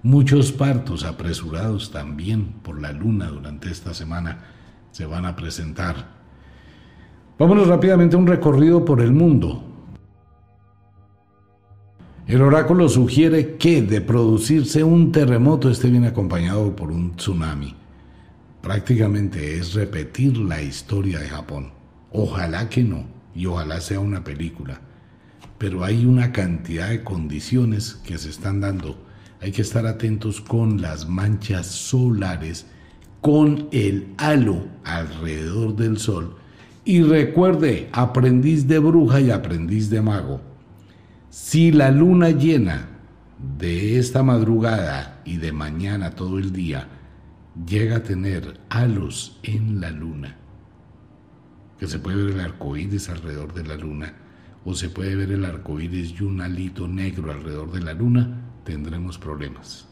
[0.03, 4.41] Muchos partos apresurados también por la luna durante esta semana
[4.91, 6.20] se van a presentar.
[7.41, 9.65] Vámonos rápidamente a un recorrido por el mundo.
[12.27, 17.75] El oráculo sugiere que de producirse un terremoto este viene acompañado por un tsunami.
[18.61, 21.71] Prácticamente es repetir la historia de Japón.
[22.13, 24.83] Ojalá que no, y ojalá sea una película.
[25.57, 28.99] Pero hay una cantidad de condiciones que se están dando.
[29.41, 32.67] Hay que estar atentos con las manchas solares,
[33.23, 36.37] con el halo alrededor del sol.
[36.91, 40.41] Y recuerde, aprendiz de bruja y aprendiz de mago
[41.29, 42.89] si la luna llena
[43.59, 46.89] de esta madrugada y de mañana todo el día
[47.65, 50.37] llega a tener halos en la luna,
[51.79, 54.13] que se puede ver el arco iris alrededor de la luna,
[54.65, 58.51] o se puede ver el arco iris y un alito negro alrededor de la luna,
[58.65, 59.87] tendremos problemas.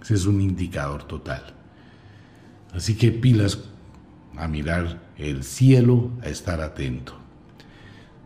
[0.00, 1.42] Ese es un indicador total.
[2.72, 3.58] Así que pilas
[4.36, 7.14] a mirar el cielo, a estar atento.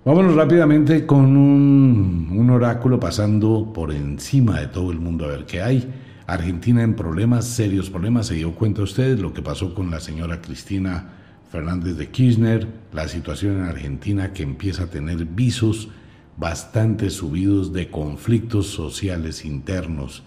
[0.05, 5.61] Vámonos rápidamente con un, oráculo pasando por encima de todo el mundo a ver qué
[5.61, 5.93] hay.
[6.27, 8.27] Argentina en problemas, serios problemas.
[8.27, 11.11] Se dio cuenta usted lo que pasó con la señora Cristina
[11.51, 15.91] Fernández de Kirchner, la situación en Argentina que empieza a tener visos
[16.37, 20.23] bastante subidos de conflictos sociales internos.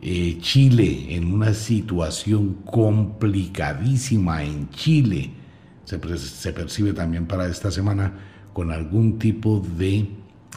[0.00, 5.30] Eh, Chile en una situación complicadísima en Chile.
[5.84, 8.12] Se, se percibe también para esta semana
[8.52, 10.08] con algún tipo de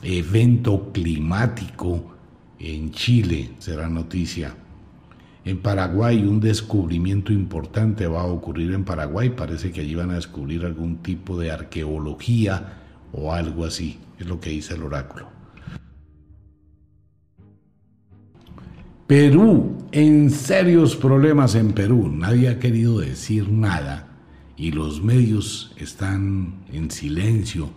[0.03, 2.15] evento climático
[2.59, 4.55] en Chile, será noticia.
[5.43, 10.15] En Paraguay un descubrimiento importante va a ocurrir en Paraguay, parece que allí van a
[10.15, 12.77] descubrir algún tipo de arqueología
[13.11, 15.40] o algo así, es lo que dice el oráculo.
[19.11, 24.07] Perú, en serios problemas en Perú, nadie ha querido decir nada
[24.55, 27.69] y los medios están en silencio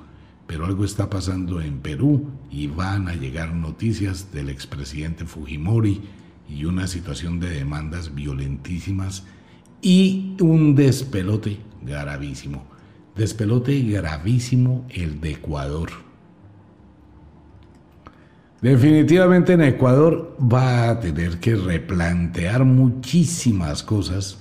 [0.47, 6.03] pero algo está pasando en Perú y van a llegar noticias del expresidente Fujimori
[6.49, 9.25] y una situación de demandas violentísimas
[9.83, 12.65] y un despelote gravísimo.
[13.17, 16.04] Despelote gravísimo el de Ecuador.
[18.65, 24.39] Definitivamente en Ecuador va a tener que replantear muchísimas cosas.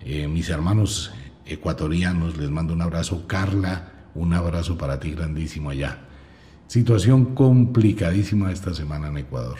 [0.00, 1.12] Eh, mis hermanos
[1.44, 3.26] ecuatorianos, les mando un abrazo.
[3.26, 6.06] Carla, un abrazo para ti grandísimo allá.
[6.68, 9.58] Situación complicadísima esta semana en Ecuador.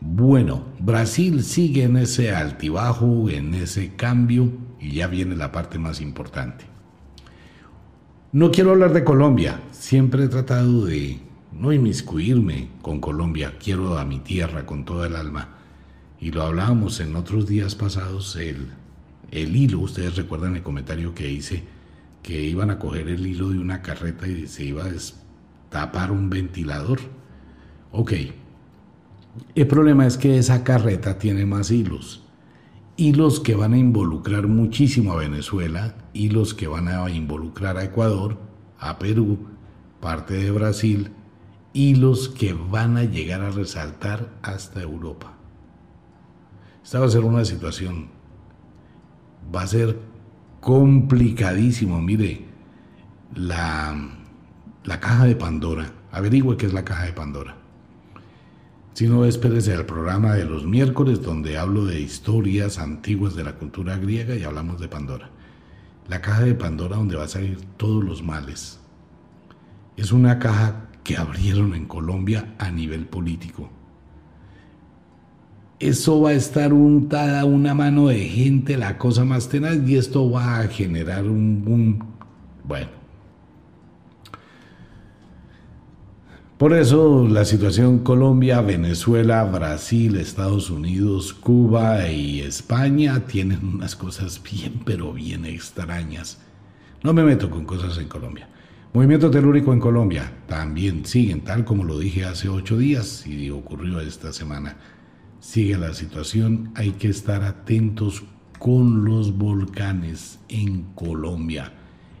[0.00, 6.00] Bueno, Brasil sigue en ese altibajo, en ese cambio, y ya viene la parte más
[6.00, 6.64] importante.
[8.32, 11.20] No quiero hablar de Colombia, siempre he tratado de
[11.58, 15.48] no inmiscuirme con Colombia, quiero a mi tierra con toda el alma.
[16.20, 18.68] Y lo hablábamos en otros días pasados, el,
[19.30, 21.64] el hilo, ustedes recuerdan el comentario que hice,
[22.22, 26.30] que iban a coger el hilo de una carreta y se iba a destapar un
[26.30, 27.00] ventilador.
[27.92, 28.12] Ok,
[29.54, 32.22] el problema es que esa carreta tiene más hilos.
[32.96, 38.38] Hilos que van a involucrar muchísimo a Venezuela, hilos que van a involucrar a Ecuador,
[38.78, 39.38] a Perú,
[40.00, 41.10] parte de Brasil,
[41.74, 45.34] hilos que van a llegar a resaltar hasta Europa.
[46.82, 48.08] Esta va a ser una situación,
[49.54, 49.98] va a ser
[50.60, 52.00] complicadísimo.
[52.00, 52.44] Mire,
[53.34, 54.08] la,
[54.84, 55.92] la caja de Pandora.
[56.12, 57.56] Averigüe qué es la caja de Pandora.
[58.94, 63.56] Si no, espérese al programa de los miércoles donde hablo de historias antiguas de la
[63.56, 65.30] cultura griega y hablamos de Pandora.
[66.08, 68.78] La caja de Pandora donde va a salir todos los males.
[69.96, 73.70] Es una caja que abrieron en Colombia a nivel político
[75.80, 80.30] eso va a estar untada una mano de gente, la cosa más tenaz, y esto
[80.30, 82.02] va a generar un,
[82.64, 82.88] bueno.
[86.56, 94.40] Por eso la situación Colombia, Venezuela, Brasil, Estados Unidos, Cuba y España tienen unas cosas
[94.42, 96.40] bien, pero bien extrañas.
[97.02, 98.48] No me meto con cosas en Colombia.
[98.94, 103.98] Movimiento telúrico en Colombia también siguen, tal como lo dije hace ocho días y ocurrió
[103.98, 104.76] esta semana
[105.40, 108.22] sigue la situación, hay que estar atentos
[108.60, 111.72] con los volcanes en Colombia.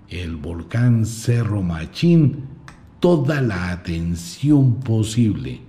[0.08, 2.44] El volcán Cerro Machín,
[2.98, 5.60] toda la atención posible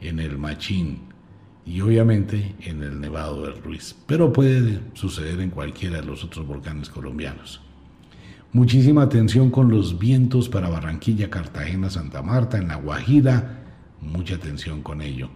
[0.00, 0.98] en el Machín
[1.64, 6.44] y obviamente en el Nevado del Ruiz, pero puede suceder en cualquiera de los otros
[6.44, 7.69] volcanes colombianos.
[8.52, 13.60] Muchísima atención con los vientos para Barranquilla, Cartagena, Santa Marta, en La Guajira,
[14.00, 15.30] mucha atención con ello.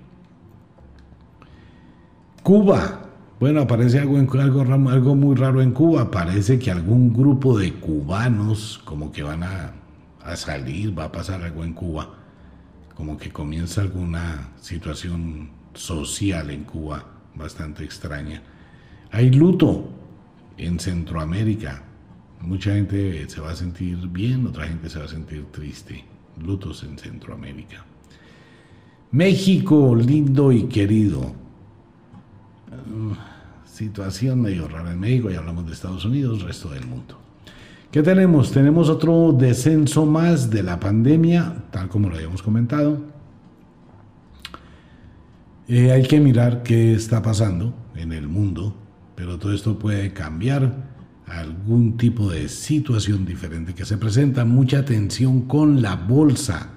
[2.42, 3.00] Cuba.
[3.40, 6.10] Bueno, aparece algo, algo, algo muy raro en Cuba.
[6.10, 9.72] Parece que algún grupo de cubanos como que van a,
[10.22, 12.08] a salir, va a pasar algo en Cuba.
[12.94, 17.04] como que comienza alguna situación social en Cuba
[17.34, 18.42] bastante extraña.
[19.10, 19.88] Hay luto
[20.56, 21.82] en Centroamérica.
[22.46, 26.04] Mucha gente se va a sentir bien, otra gente se va a sentir triste.
[26.44, 27.84] Lutos en Centroamérica.
[29.12, 31.32] México, lindo y querido.
[32.70, 37.18] Ah, situación medio rara en México, ya hablamos de Estados Unidos, resto del mundo.
[37.90, 38.50] ¿Qué tenemos?
[38.50, 42.98] Tenemos otro descenso más de la pandemia, tal como lo habíamos comentado.
[45.66, 48.74] Eh, hay que mirar qué está pasando en el mundo,
[49.14, 50.93] pero todo esto puede cambiar
[51.26, 54.44] algún tipo de situación diferente que se presenta.
[54.44, 56.70] Mucha tensión con la bolsa.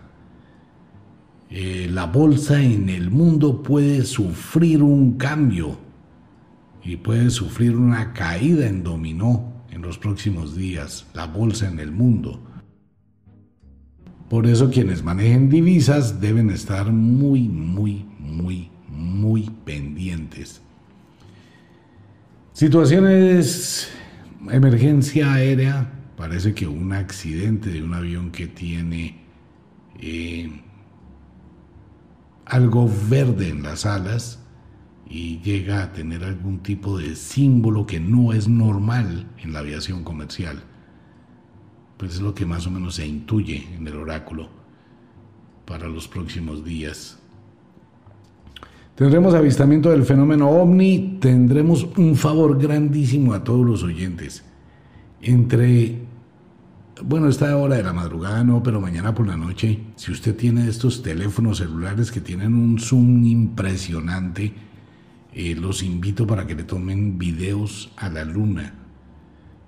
[1.50, 5.78] Eh, la bolsa en el mundo puede sufrir un cambio
[6.84, 11.92] y puede sufrir una caída en dominó en los próximos días, la bolsa en el
[11.92, 12.42] mundo.
[14.30, 20.62] Por eso quienes manejen divisas deben estar muy, muy, muy, muy pendientes.
[22.52, 23.90] Situaciones,
[24.52, 29.20] emergencia aérea, parece que un accidente de un avión que tiene
[30.00, 30.62] eh,
[32.46, 34.44] algo verde en las alas,
[35.10, 40.04] y llega a tener algún tipo de símbolo que no es normal en la aviación
[40.04, 40.64] comercial.
[41.98, 44.50] Pues es lo que más o menos se intuye en el oráculo
[45.66, 47.20] para los próximos días.
[48.98, 54.44] Tendremos avistamiento del fenómeno ovni, tendremos un favor grandísimo a todos los oyentes.
[55.22, 56.00] Entre,
[57.04, 60.68] bueno, esta hora de la madrugada no, pero mañana por la noche, si usted tiene
[60.68, 64.54] estos teléfonos celulares que tienen un zoom impresionante,
[65.32, 68.74] eh, los invito para que le tomen videos a la luna.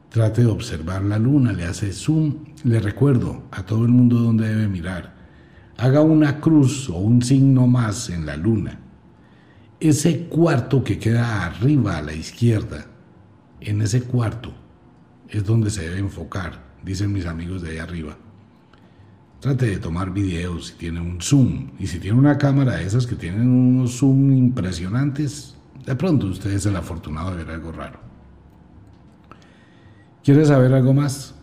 [0.09, 4.49] Trate de observar la luna, le hace zoom, le recuerdo a todo el mundo dónde
[4.49, 5.13] debe mirar.
[5.77, 8.88] Haga una cruz o un signo más en la luna.
[9.79, 12.85] Ese cuarto que queda arriba a la izquierda,
[13.61, 14.51] en ese cuarto
[15.29, 18.17] es donde se debe enfocar, dicen mis amigos de ahí arriba.
[19.39, 23.07] Trate de tomar videos si tiene un zoom y si tiene una cámara de esas
[23.07, 25.55] que tienen unos zoom impresionantes,
[25.85, 28.01] de pronto usted es el afortunado de ver algo raro.
[30.25, 31.35] ¿Quiere saber algo más?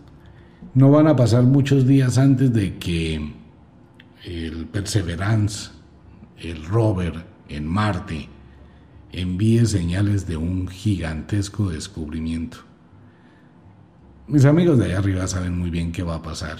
[0.74, 3.32] No van a pasar muchos días antes de que
[4.24, 5.70] el Perseverance,
[6.36, 8.28] el rover en Marte,
[9.12, 12.58] envíe señales de un gigantesco descubrimiento.
[14.28, 16.58] Mis amigos de allá arriba saben muy bien qué va a pasar.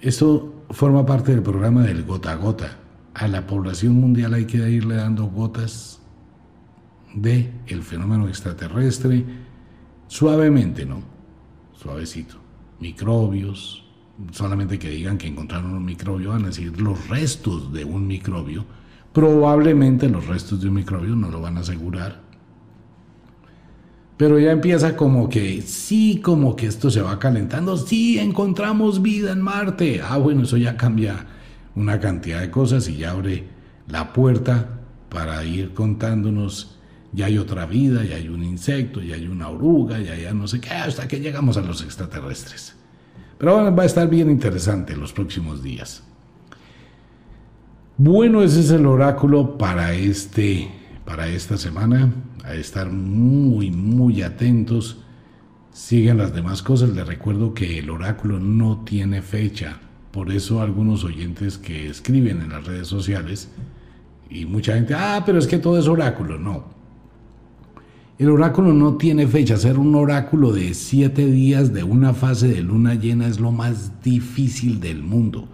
[0.00, 2.78] Esto forma parte del programa del gota a gota.
[3.14, 6.00] A la población mundial hay que irle dando gotas
[7.14, 9.24] de el fenómeno extraterrestre
[10.06, 11.02] suavemente, ¿no?
[11.74, 12.36] Suavecito.
[12.80, 13.84] Microbios,
[14.32, 18.64] solamente que digan que encontraron un microbio, van a decir los restos de un microbio.
[19.18, 22.20] Probablemente los restos de un microbio no lo van a asegurar.
[24.16, 29.32] Pero ya empieza como que, sí, como que esto se va calentando, sí, encontramos vida
[29.32, 30.02] en Marte.
[30.08, 31.26] Ah, bueno, eso ya cambia
[31.74, 33.48] una cantidad de cosas y ya abre
[33.88, 36.78] la puerta para ir contándonos
[37.10, 40.46] ya hay otra vida, ya hay un insecto, ya hay una oruga, ya ya no
[40.46, 42.76] sé qué, hasta que llegamos a los extraterrestres.
[43.36, 46.04] Pero va a estar bien interesante los próximos días.
[48.00, 50.70] Bueno, ese es el oráculo para, este,
[51.04, 52.12] para esta semana.
[52.44, 54.98] A estar muy, muy atentos.
[55.72, 56.90] Siguen las demás cosas.
[56.90, 59.80] Les recuerdo que el oráculo no tiene fecha.
[60.12, 63.50] Por eso algunos oyentes que escriben en las redes sociales
[64.30, 66.38] y mucha gente, ah, pero es que todo es oráculo.
[66.38, 66.66] No,
[68.16, 69.56] el oráculo no tiene fecha.
[69.56, 74.00] Ser un oráculo de siete días de una fase de luna llena es lo más
[74.02, 75.48] difícil del mundo.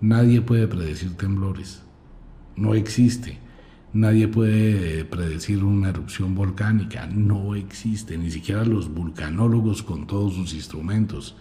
[0.00, 1.81] Nadie puede predecir temblores.
[2.56, 3.38] No existe.
[3.92, 7.06] Nadie puede predecir una erupción volcánica.
[7.06, 8.16] No existe.
[8.16, 11.36] Ni siquiera los vulcanólogos con todos sus instrumentos.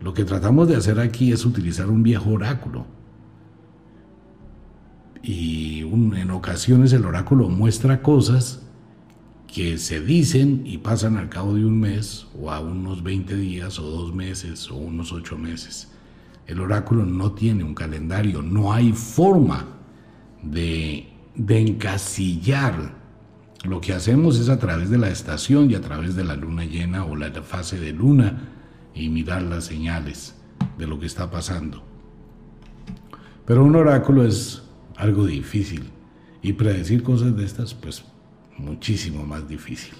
[0.00, 2.86] Lo que tratamos de hacer aquí es utilizar un viejo oráculo
[5.24, 8.62] y en ocasiones el oráculo muestra cosas
[9.46, 13.78] que se dicen y pasan al cabo de un mes o a unos 20 días
[13.78, 15.93] o dos meses o unos ocho meses.
[16.46, 19.66] El oráculo no tiene un calendario, no hay forma
[20.42, 23.02] de, de encasillar.
[23.64, 26.64] Lo que hacemos es a través de la estación y a través de la luna
[26.64, 28.48] llena o la fase de luna
[28.94, 30.34] y mirar las señales
[30.78, 31.82] de lo que está pasando.
[33.46, 34.62] Pero un oráculo es
[34.96, 35.90] algo difícil.
[36.42, 38.04] Y predecir cosas de estas, pues
[38.58, 39.94] muchísimo más difícil.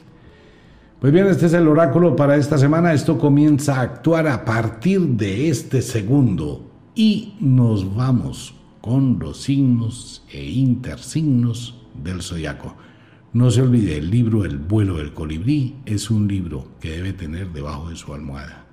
[1.04, 2.94] Pues bien, este es el oráculo para esta semana.
[2.94, 6.70] Esto comienza a actuar a partir de este segundo.
[6.94, 12.74] y nos vamos con los signos e intersignos del zodiaco.
[13.34, 17.52] No se olvide, el libro El vuelo del colibrí es un libro que debe tener
[17.52, 18.64] debajo de su almohada.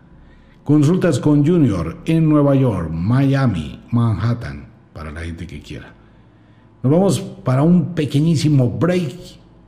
[0.64, 5.94] Consultas con Junior en Nueva York, Miami, Manhattan, para la gente que quiera.
[6.82, 9.18] Nos vamos para un pequeñísimo break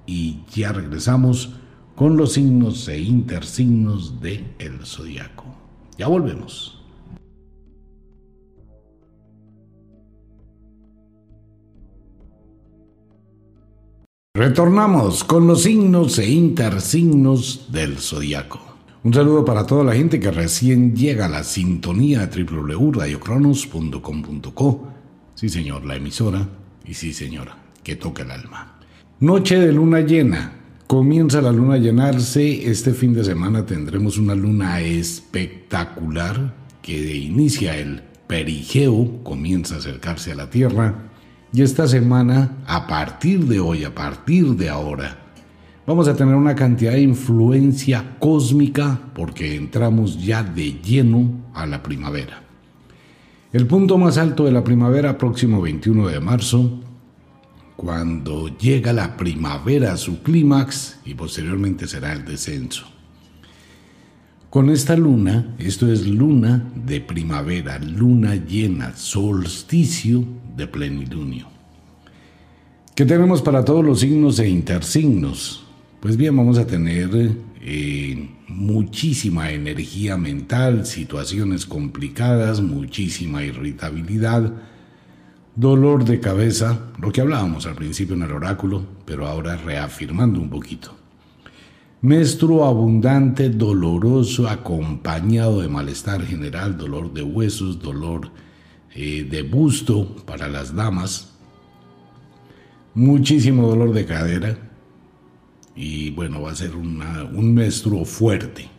[0.05, 1.59] y ya regresamos
[1.95, 5.45] con los signos e intersignos de el zodiaco.
[5.97, 6.83] Ya volvemos.
[14.35, 18.59] Retornamos con los signos e intersignos del zodiaco.
[19.03, 24.87] Un saludo para toda la gente que recién llega a la sintonía www.radiocronos.com.co.
[25.35, 26.49] Sí, señor, la emisora.
[26.83, 28.79] Y sí, señora, que toca el alma.
[29.19, 30.62] Noche de luna llena.
[30.87, 32.69] Comienza la luna a llenarse.
[32.69, 40.31] Este fin de semana tendremos una luna espectacular que inicia el perigeo, comienza a acercarse
[40.31, 41.11] a la Tierra
[41.53, 45.19] y esta semana, a partir de hoy, a partir de ahora,
[45.85, 51.83] vamos a tener una cantidad de influencia cósmica porque entramos ya de lleno a la
[51.83, 52.41] primavera.
[53.51, 56.79] El punto más alto de la primavera, próximo 21 de marzo,
[57.83, 62.85] cuando llega la primavera a su clímax y posteriormente será el descenso.
[64.49, 70.23] Con esta luna, esto es luna de primavera, luna llena, solsticio
[70.55, 71.47] de plenilunio.
[72.95, 75.65] ¿Qué tenemos para todos los signos e intersignos?
[75.99, 77.09] Pues bien, vamos a tener
[77.59, 84.53] eh, muchísima energía mental, situaciones complicadas, muchísima irritabilidad,
[85.55, 90.49] dolor de cabeza, lo que hablábamos al principio en el oráculo, pero ahora reafirmando un
[90.49, 90.95] poquito.
[92.01, 98.29] Menstruo abundante, doloroso, acompañado de malestar general, dolor de huesos, dolor
[98.93, 101.33] eh, de busto para las damas,
[102.93, 104.57] muchísimo dolor de cadera
[105.75, 108.72] y bueno, va a ser un menstruo fuerte.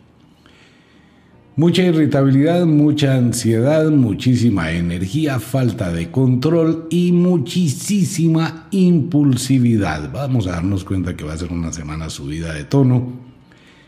[1.57, 10.11] Mucha irritabilidad, mucha ansiedad, muchísima energía, falta de control y muchísima impulsividad.
[10.11, 13.07] Vamos a darnos cuenta que va a ser una semana subida de tono.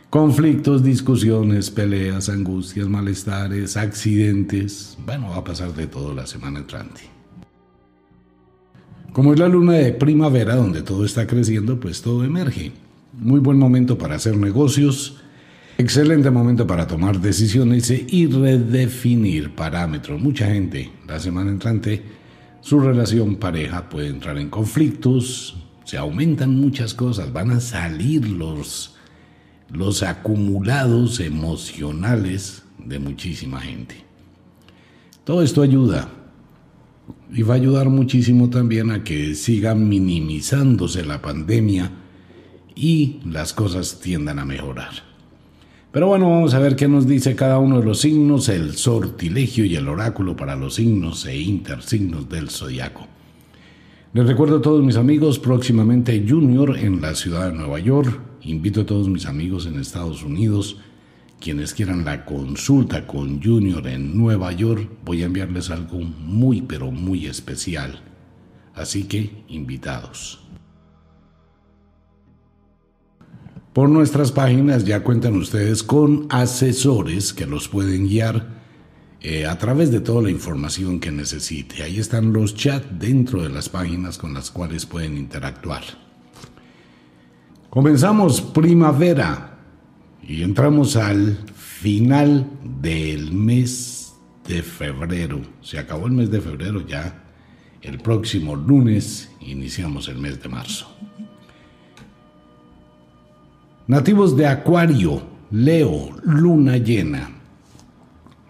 [0.09, 4.97] Conflictos, discusiones, peleas, angustias, malestares, accidentes.
[5.05, 7.01] Bueno, va a pasar de todo la semana entrante.
[9.11, 12.71] Como es la luna de primavera donde todo está creciendo, pues todo emerge.
[13.11, 15.17] Muy buen momento para hacer negocios
[15.79, 20.19] Excelente momento para tomar decisiones y redefinir parámetros.
[20.19, 22.01] Mucha gente la semana entrante,
[22.61, 28.95] su relación pareja puede entrar en conflictos, se aumentan muchas cosas, van a salir los,
[29.69, 34.03] los acumulados emocionales de muchísima gente.
[35.25, 36.09] Todo esto ayuda
[37.31, 41.91] y va a ayudar muchísimo también a que siga minimizándose la pandemia
[42.73, 45.06] y las cosas tiendan a mejorar.
[45.91, 49.63] Pero bueno, vamos a ver qué nos dice cada uno de los signos, el sortilegio
[49.63, 53.07] y el oráculo para los signos e intersignos del zodiaco.
[54.13, 58.19] Les recuerdo a todos mis amigos, próximamente Junior en la ciudad de Nueva York.
[58.41, 60.77] Invito a todos mis amigos en Estados Unidos,
[61.39, 66.91] quienes quieran la consulta con Junior en Nueva York, voy a enviarles algo muy pero
[66.91, 68.01] muy especial.
[68.73, 70.46] Así que invitados.
[73.77, 78.47] Por nuestras páginas ya cuentan ustedes con asesores que los pueden guiar
[79.21, 81.83] eh, a través de toda la información que necesite.
[81.83, 85.83] Ahí están los chats dentro de las páginas con las cuales pueden interactuar.
[87.69, 89.59] Comenzamos primavera
[90.27, 92.49] y entramos al final
[92.81, 94.15] del mes
[94.47, 95.39] de febrero.
[95.61, 97.25] Se acabó el mes de febrero ya.
[97.83, 100.97] El próximo lunes iniciamos el mes de marzo.
[103.87, 107.29] Nativos de Acuario, Leo, Luna llena.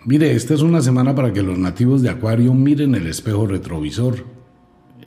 [0.03, 4.25] Mire, esta es una semana para que los nativos de Acuario miren el espejo retrovisor.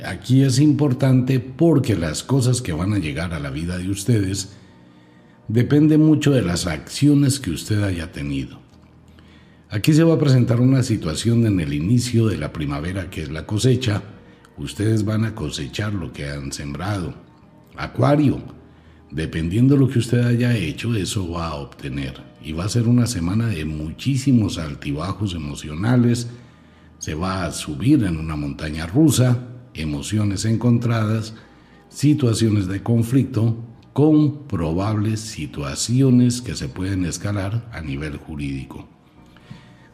[0.05, 4.53] Aquí es importante porque las cosas que van a llegar a la vida de ustedes
[5.49, 8.61] dependen mucho de las acciones que usted haya tenido.
[9.69, 13.33] Aquí se va a presentar una situación en el inicio de la primavera que es
[13.33, 14.05] la cosecha.
[14.57, 17.15] Ustedes van a cosechar lo que han sembrado.
[17.77, 18.60] Acuario,
[19.11, 22.23] Dependiendo de lo que usted haya hecho, eso va a obtener.
[22.43, 26.29] Y va a ser una semana de muchísimos altibajos emocionales.
[26.99, 31.35] Se va a subir en una montaña rusa, emociones encontradas,
[31.89, 33.57] situaciones de conflicto
[33.93, 38.89] con probables situaciones que se pueden escalar a nivel jurídico.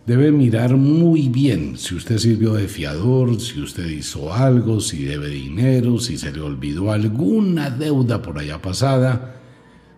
[0.07, 5.29] Debe mirar muy bien si usted sirvió de fiador, si usted hizo algo, si debe
[5.29, 9.41] dinero, si se le olvidó alguna deuda por allá pasada,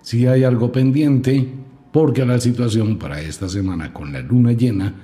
[0.00, 1.46] si hay algo pendiente,
[1.92, 4.94] porque la situación para esta semana con la luna llena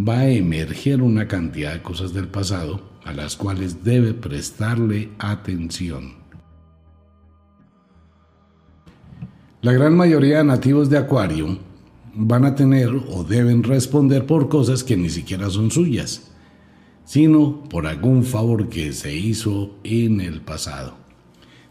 [0.00, 6.14] va a emerger una cantidad de cosas del pasado a las cuales debe prestarle atención.
[9.62, 11.69] La gran mayoría de nativos de Acuario
[12.14, 16.32] van a tener o deben responder por cosas que ni siquiera son suyas,
[17.04, 20.96] sino por algún favor que se hizo en el pasado.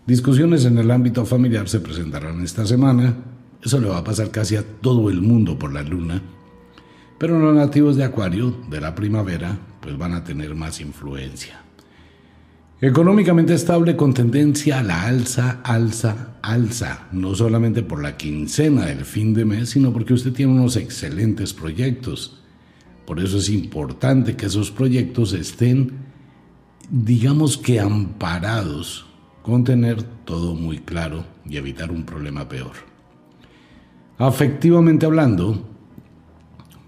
[0.05, 3.17] Discusiones en el ámbito familiar se presentarán esta semana,
[3.63, 6.21] eso le va a pasar casi a todo el mundo por la luna,
[7.17, 11.68] pero los nativos de Acuario de la primavera pues van a tener más influencia.
[12.81, 19.03] Económicamente estable con tendencia a la alza, alza, alza, no solamente por la quincena del
[19.03, 22.39] fin de mes, sino porque usted tiene unos excelentes proyectos.
[23.05, 25.91] Por eso es importante que esos proyectos estén,
[26.89, 29.07] digamos que amparados,
[29.41, 32.71] con tener todo muy claro y evitar un problema peor.
[34.17, 35.67] Afectivamente hablando,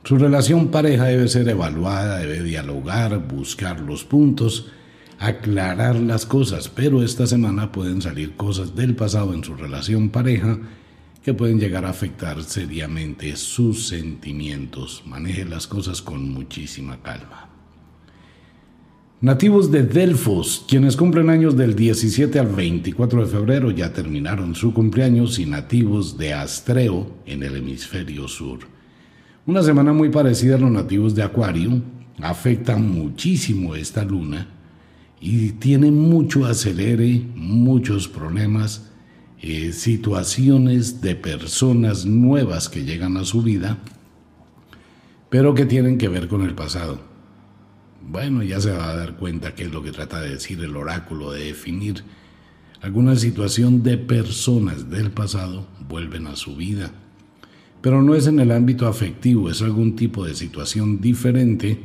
[0.06, 4.72] su relación pareja debe ser evaluada, debe dialogar, buscar los puntos,
[5.22, 10.58] aclarar las cosas, pero esta semana pueden salir cosas del pasado en su relación pareja
[11.24, 15.04] que pueden llegar a afectar seriamente sus sentimientos.
[15.06, 17.50] Maneje las cosas con muchísima calma.
[19.22, 24.74] Nativos de Delfos, quienes cumplen años del 17 al 24 de febrero, ya terminaron su
[24.74, 28.62] cumpleaños y nativos de Astreo en el hemisferio sur.
[29.46, 31.80] Una semana muy parecida a los nativos de Acuario,
[32.20, 34.58] afecta muchísimo esta luna
[35.22, 38.90] y tiene mucho acelere, muchos problemas,
[39.40, 43.78] eh, situaciones de personas nuevas que llegan a su vida,
[45.30, 47.00] pero que tienen que ver con el pasado.
[48.02, 50.76] Bueno, ya se va a dar cuenta qué es lo que trata de decir el
[50.76, 52.04] oráculo, de definir
[52.82, 56.92] alguna situación de personas del pasado vuelven a su vida.
[57.82, 61.80] Pero no es en el ámbito afectivo, es algún tipo de situación diferente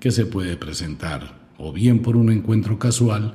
[0.00, 3.34] que se puede presentar o bien por un encuentro casual,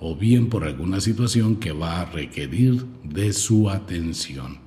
[0.00, 4.58] o bien por alguna situación que va a requerir de su atención.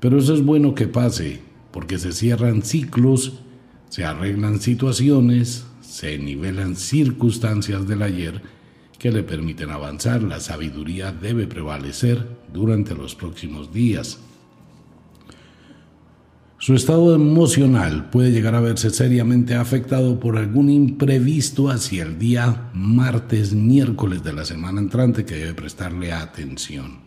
[0.00, 1.40] Pero eso es bueno que pase,
[1.72, 3.40] porque se cierran ciclos,
[3.90, 8.42] se arreglan situaciones, se nivelan circunstancias del ayer
[8.98, 10.22] que le permiten avanzar.
[10.22, 14.20] La sabiduría debe prevalecer durante los próximos días.
[16.60, 22.70] Su estado emocional puede llegar a verse seriamente afectado por algún imprevisto hacia el día
[22.74, 26.98] martes, miércoles de la semana entrante que debe prestarle atención.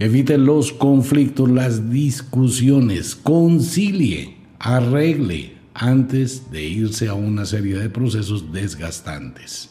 [0.00, 8.52] Evite los conflictos, las discusiones, concilie, arregle antes de irse a una serie de procesos
[8.52, 9.70] desgastantes.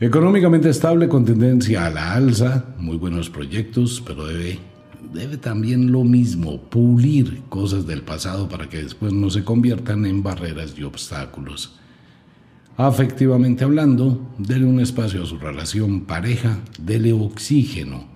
[0.00, 4.73] Económicamente estable con tendencia a la alza, muy buenos proyectos, pero debe
[5.12, 10.22] debe también lo mismo, pulir cosas del pasado para que después no se conviertan en
[10.22, 11.78] barreras y obstáculos.
[12.76, 18.08] Afectivamente hablando, dele un espacio a su relación pareja, dele oxígeno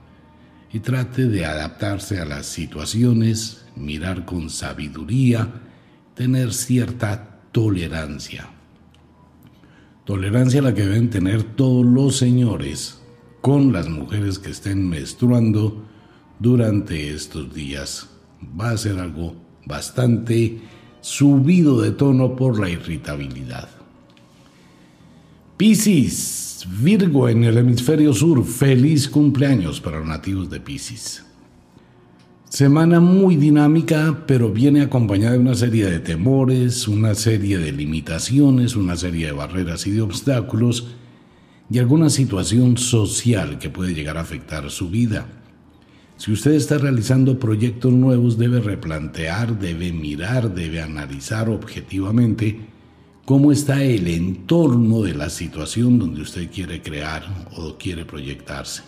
[0.72, 5.48] y trate de adaptarse a las situaciones, mirar con sabiduría,
[6.14, 8.48] tener cierta tolerancia.
[10.04, 13.00] Tolerancia la que deben tener todos los señores
[13.40, 15.84] con las mujeres que estén menstruando,
[16.38, 18.08] durante estos días.
[18.58, 19.34] Va a ser algo
[19.66, 20.58] bastante
[21.00, 23.68] subido de tono por la irritabilidad.
[25.56, 31.24] Piscis, Virgo en el hemisferio sur, feliz cumpleaños para los nativos de Piscis.
[32.48, 38.74] Semana muy dinámica, pero viene acompañada de una serie de temores, una serie de limitaciones,
[38.74, 40.88] una serie de barreras y de obstáculos
[41.70, 45.26] y alguna situación social que puede llegar a afectar su vida.
[46.18, 52.58] Si usted está realizando proyectos nuevos, debe replantear, debe mirar, debe analizar objetivamente
[53.24, 57.22] cómo está el entorno de la situación donde usted quiere crear
[57.56, 58.82] o quiere proyectarse.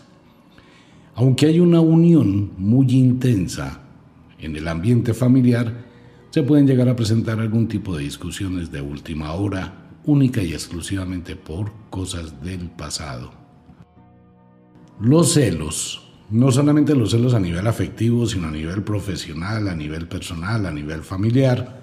[1.15, 3.81] Aunque hay una unión muy intensa
[4.41, 5.85] en el ambiente familiar,
[6.31, 11.37] se pueden llegar a presentar algún tipo de discusiones de última hora, única y exclusivamente
[11.37, 13.31] por cosas del pasado.
[15.01, 20.07] Los celos no solamente los celos a nivel afectivo, sino a nivel profesional, a nivel
[20.07, 21.81] personal, a nivel familiar,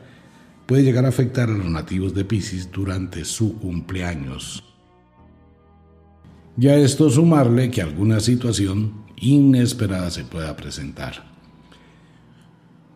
[0.66, 4.64] puede llegar a afectar a los nativos de Pisces durante su cumpleaños.
[6.56, 11.26] Ya esto sumarle que alguna situación inesperada se pueda presentar.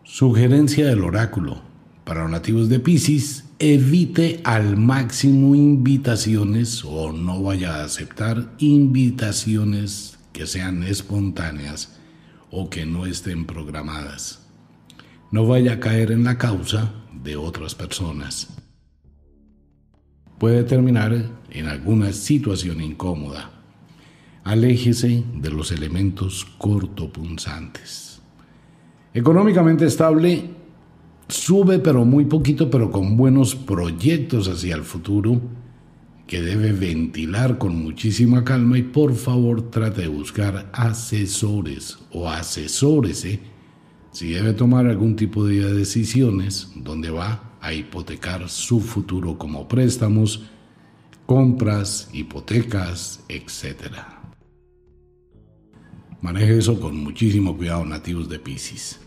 [0.04, 1.62] Sugerencia del oráculo.
[2.04, 10.11] Para los nativos de Pisces, evite al máximo invitaciones o no vaya a aceptar invitaciones
[10.32, 11.98] que sean espontáneas
[12.50, 14.46] o que no estén programadas.
[15.30, 18.48] No vaya a caer en la causa de otras personas.
[20.38, 23.50] Puede terminar en alguna situación incómoda.
[24.44, 28.20] Aléjese de los elementos cortopunzantes.
[29.14, 30.50] Económicamente estable,
[31.28, 35.40] sube pero muy poquito, pero con buenos proyectos hacia el futuro
[36.26, 43.40] que debe ventilar con muchísima calma y por favor trate de buscar asesores o asesórese
[44.12, 50.44] si debe tomar algún tipo de decisiones donde va a hipotecar su futuro como préstamos,
[51.26, 53.96] compras, hipotecas, etc.
[56.20, 59.00] Maneje eso con muchísimo cuidado nativos de Pisces.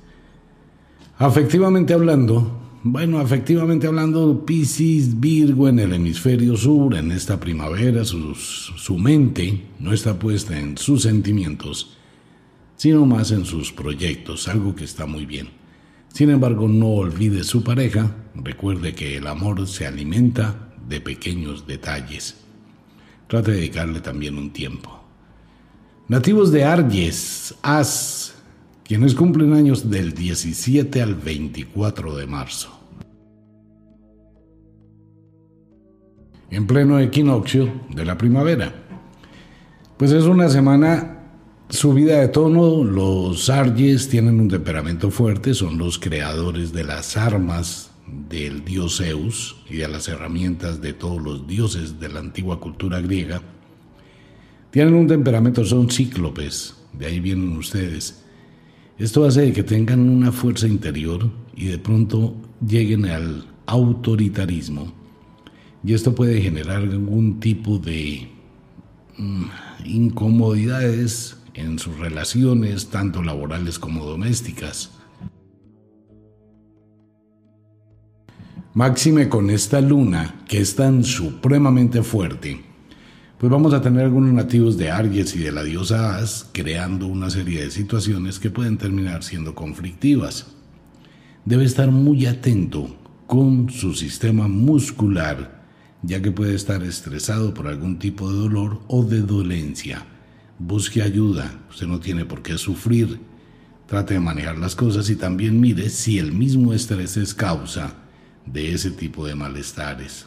[1.18, 8.98] Afectivamente hablando, bueno, efectivamente hablando, Pisces, Virgo en el hemisferio sur, en esta primavera, su
[9.00, 11.98] mente no está puesta en sus sentimientos,
[12.76, 15.50] sino más en sus proyectos, algo que está muy bien.
[16.14, 22.36] Sin embargo, no olvide su pareja, recuerde que el amor se alimenta de pequeños detalles.
[23.28, 25.04] Trate de dedicarle también un tiempo.
[26.08, 28.35] Nativos de Arges, As,
[28.86, 32.70] quienes cumplen años del 17 al 24 de marzo.
[36.52, 38.74] En pleno equinoccio de la primavera.
[39.98, 41.24] Pues es una semana
[41.70, 47.90] subida de tono, los Arges tienen un temperamento fuerte, son los creadores de las armas
[48.30, 53.02] del dios Zeus y de las herramientas de todos los dioses de la antigua cultura
[53.02, 53.42] griega.
[54.70, 58.25] Tienen un temperamento, son cíclopes, de ahí vienen ustedes.
[58.98, 62.34] Esto hace que tengan una fuerza interior y de pronto
[62.66, 64.94] lleguen al autoritarismo.
[65.84, 68.30] Y esto puede generar algún tipo de
[69.18, 69.46] mm,
[69.84, 74.92] incomodidades en sus relaciones, tanto laborales como domésticas.
[78.74, 82.65] Máxime con esta luna, que es tan supremamente fuerte,
[83.46, 87.30] pues vamos a tener algunos nativos de Aries y de la diosa As creando una
[87.30, 90.48] serie de situaciones que pueden terminar siendo conflictivas.
[91.46, 95.64] Debe estar muy atento con su sistema muscular,
[96.02, 100.08] ya que puede estar estresado por algún tipo de dolor o de dolencia.
[100.58, 103.20] Busque ayuda, usted no tiene por qué sufrir.
[103.86, 107.94] Trate de manejar las cosas y también mire si el mismo estrés es causa
[108.48, 110.26] de ese tipo de malestares.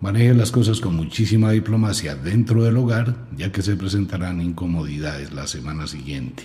[0.00, 5.48] Maneje las cosas con muchísima diplomacia dentro del hogar, ya que se presentarán incomodidades la
[5.48, 6.44] semana siguiente.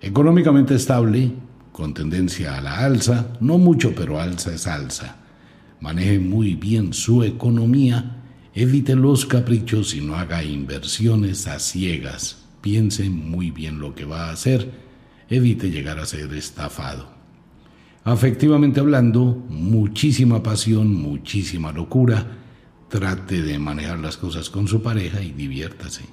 [0.00, 1.32] Económicamente estable,
[1.72, 5.16] con tendencia a la alza, no mucho, pero alza es alza.
[5.82, 8.22] Maneje muy bien su economía,
[8.54, 12.46] evite los caprichos y no haga inversiones a ciegas.
[12.62, 14.72] Piense muy bien lo que va a hacer,
[15.28, 17.10] evite llegar a ser estafado.
[18.02, 22.44] Afectivamente hablando, muchísima pasión, muchísima locura,
[22.88, 26.04] Trate de manejar las cosas con su pareja y diviértase.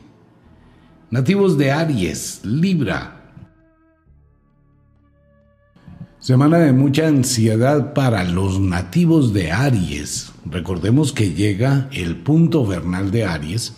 [1.11, 3.32] Nativos de Aries, Libra.
[6.17, 10.32] Semana de mucha ansiedad para los nativos de Aries.
[10.45, 13.76] Recordemos que llega el punto vernal de Aries,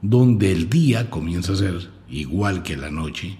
[0.00, 3.38] donde el día comienza a ser igual que la noche,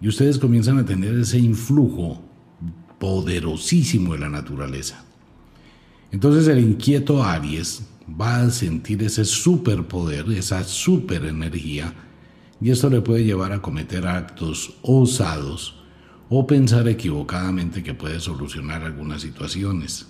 [0.00, 2.20] y ustedes comienzan a tener ese influjo
[2.98, 5.04] poderosísimo de la naturaleza.
[6.12, 11.94] Entonces el inquieto Aries va a sentir ese superpoder, esa superenergía,
[12.60, 15.82] y esto le puede llevar a cometer actos osados
[16.28, 20.06] o pensar equivocadamente que puede solucionar algunas situaciones.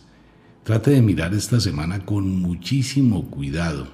[0.65, 3.87] Trate de mirar esta semana con muchísimo cuidado.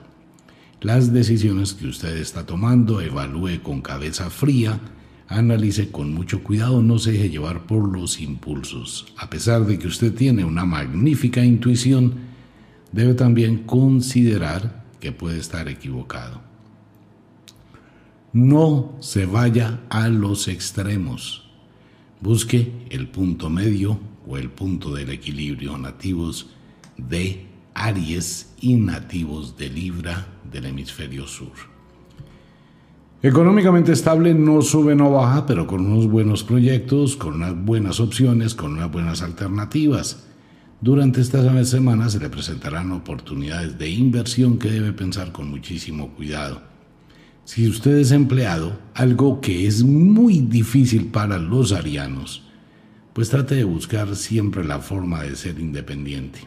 [0.81, 4.81] Las decisiones que usted está tomando, evalúe con cabeza fría,
[5.29, 9.13] analice con mucho cuidado, no se deje llevar por los impulsos.
[9.17, 12.15] A pesar de que usted tiene una magnífica intuición,
[12.93, 16.41] debe también considerar que puede estar equivocado.
[18.33, 21.49] No se vaya a los extremos.
[22.21, 26.51] Busque el punto medio o el punto del equilibrio nativos
[26.97, 31.78] de Aries y nativos de Libra del hemisferio sur.
[33.21, 38.55] Económicamente estable, no sube, no baja, pero con unos buenos proyectos, con unas buenas opciones,
[38.55, 40.25] con unas buenas alternativas.
[40.81, 46.63] Durante estas semanas se le presentarán oportunidades de inversión que debe pensar con muchísimo cuidado.
[47.45, 52.45] Si usted es empleado, algo que es muy difícil para los arianos,
[53.15, 56.39] pues trate de buscar siempre la forma de ser independiente.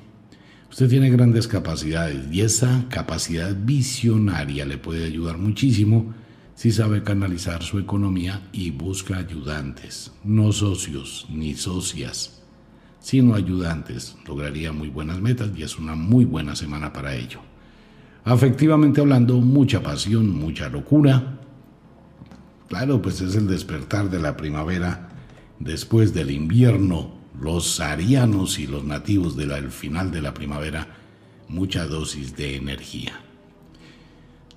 [0.70, 6.14] Usted tiene grandes capacidades y esa capacidad visionaria le puede ayudar muchísimo
[6.62, 12.43] si sabe canalizar su economía y busca ayudantes, no socios ni socias,
[12.99, 14.16] sino ayudantes.
[14.28, 17.39] Lograría muy buenas metas y es una muy buena semana para ello.
[18.26, 21.39] Afectivamente hablando, mucha pasión, mucha locura.
[22.70, 25.09] Claro, pues es el despertar de la primavera
[25.57, 30.89] después del invierno los arianos y los nativos del final de la primavera
[31.47, 33.20] mucha dosis de energía.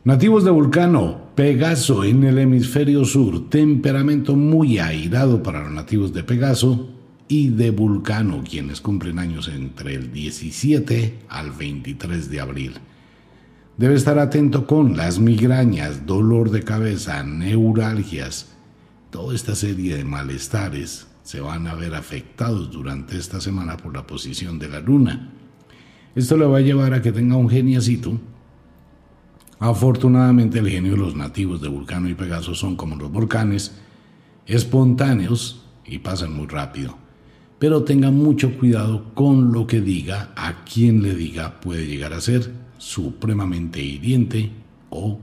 [0.05, 6.22] Nativos de Vulcano, Pegaso en el hemisferio sur, temperamento muy airado para los nativos de
[6.22, 6.90] Pegaso
[7.26, 12.72] y de Vulcano, quienes cumplen años entre el 17 al 23 de abril.
[13.78, 18.52] Debe estar atento con las migrañas, dolor de cabeza, neuralgias,
[19.09, 24.07] toda esta serie de malestares se van a ver afectados durante esta semana por la
[24.07, 25.32] posición de la luna.
[26.14, 28.20] Esto le va a llevar a que tenga un geniacito.
[29.65, 33.73] Afortunadamente el genio de los nativos de Vulcano y Pegaso son como los volcanes,
[34.45, 36.99] espontáneos y pasan muy rápido.
[37.59, 42.21] Pero tenga mucho cuidado con lo que diga, a quien le diga puede llegar a
[42.21, 44.51] ser supremamente hiriente
[44.91, 45.19] o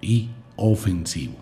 [0.00, 1.36] y ofensivo.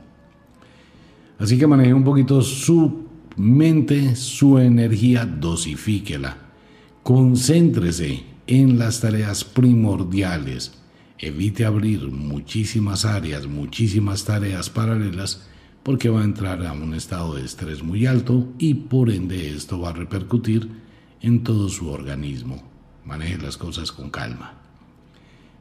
[1.39, 3.05] Así que maneje un poquito su
[3.37, 6.37] mente su energía, dosifíquela.
[7.05, 10.80] Concéntrese en las tareas primordiales.
[11.23, 15.47] Evite abrir muchísimas áreas, muchísimas tareas paralelas,
[15.83, 19.79] porque va a entrar a un estado de estrés muy alto y por ende esto
[19.79, 20.71] va a repercutir
[21.21, 22.63] en todo su organismo.
[23.05, 24.55] Maneje las cosas con calma.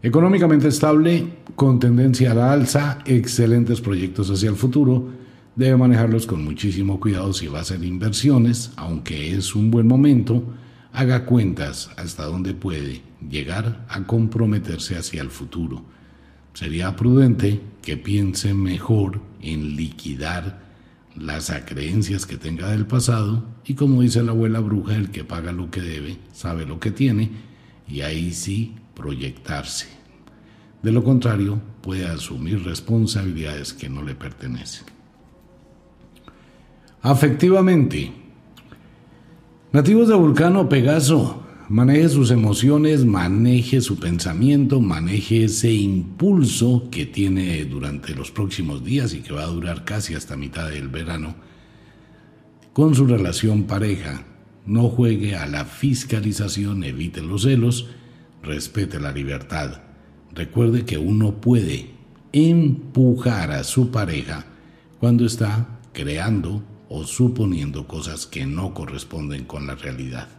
[0.01, 5.09] Económicamente estable, con tendencia a la alza, excelentes proyectos hacia el futuro,
[5.57, 10.41] debe manejarlos con muchísimo cuidado si va a hacer inversiones, aunque es un buen momento,
[10.93, 15.83] haga cuentas hasta dónde puede llegar a comprometerse hacia el futuro.
[16.53, 20.69] Sería prudente que piense mejor en liquidar
[21.15, 25.51] las acreencias que tenga del pasado y como dice la abuela bruja, el que paga
[25.51, 27.31] lo que debe sabe lo que tiene
[27.87, 29.87] y ahí sí proyectarse.
[30.81, 34.85] De lo contrario, puede asumir responsabilidades que no le pertenecen.
[37.01, 38.13] Afectivamente.
[39.71, 47.63] Nativos de Vulcano, Pegaso, maneje sus emociones, maneje su pensamiento, maneje ese impulso que tiene
[47.65, 51.35] durante los próximos días y que va a durar casi hasta mitad del verano
[52.73, 54.25] con su relación pareja.
[54.65, 57.87] No juegue a la fiscalización, evite los celos,
[58.41, 59.81] respete la libertad.
[60.33, 61.91] Recuerde que uno puede
[62.31, 64.45] empujar a su pareja
[64.99, 70.38] cuando está creando o suponiendo cosas que no corresponden con la realidad.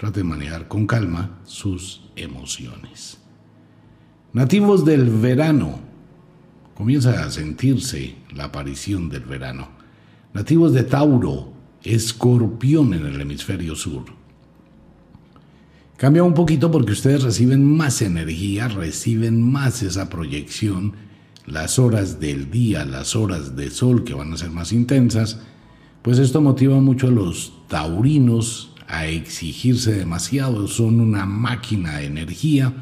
[0.00, 3.18] Trate de manejar con calma sus emociones.
[4.32, 5.78] Nativos del verano.
[6.74, 9.68] Comienza a sentirse la aparición del verano.
[10.32, 14.04] Nativos de Tauro, escorpión en el hemisferio sur.
[15.98, 20.94] Cambia un poquito porque ustedes reciben más energía, reciben más esa proyección,
[21.44, 25.40] las horas del día, las horas de sol que van a ser más intensas,
[26.00, 32.72] pues esto motiva mucho a los taurinos a exigirse demasiado, son una máquina de energía.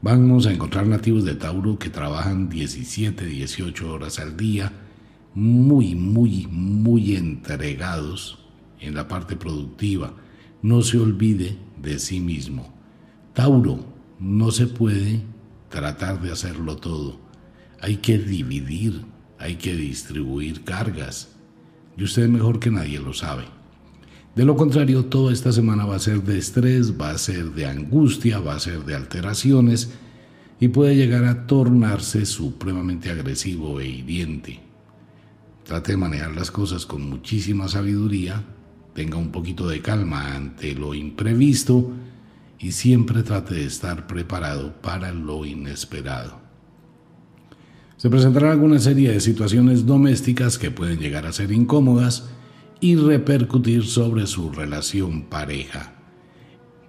[0.00, 4.72] Vamos a encontrar nativos de Tauro que trabajan 17, 18 horas al día,
[5.34, 8.38] muy, muy, muy entregados
[8.80, 10.14] en la parte productiva.
[10.62, 12.72] No se olvide de sí mismo.
[13.34, 13.84] Tauro,
[14.18, 15.20] no se puede
[15.68, 17.20] tratar de hacerlo todo.
[17.82, 19.04] Hay que dividir,
[19.38, 21.36] hay que distribuir cargas
[21.98, 23.59] y usted mejor que nadie lo sabe.
[24.34, 27.66] De lo contrario, toda esta semana va a ser de estrés, va a ser de
[27.66, 29.90] angustia, va a ser de alteraciones
[30.60, 34.60] y puede llegar a tornarse supremamente agresivo e hiriente.
[35.64, 38.44] Trate de manejar las cosas con muchísima sabiduría,
[38.94, 41.90] tenga un poquito de calma ante lo imprevisto
[42.58, 46.38] y siempre trate de estar preparado para lo inesperado.
[47.96, 52.30] Se presentarán alguna serie de situaciones domésticas que pueden llegar a ser incómodas
[52.80, 55.92] y repercutir sobre su relación pareja.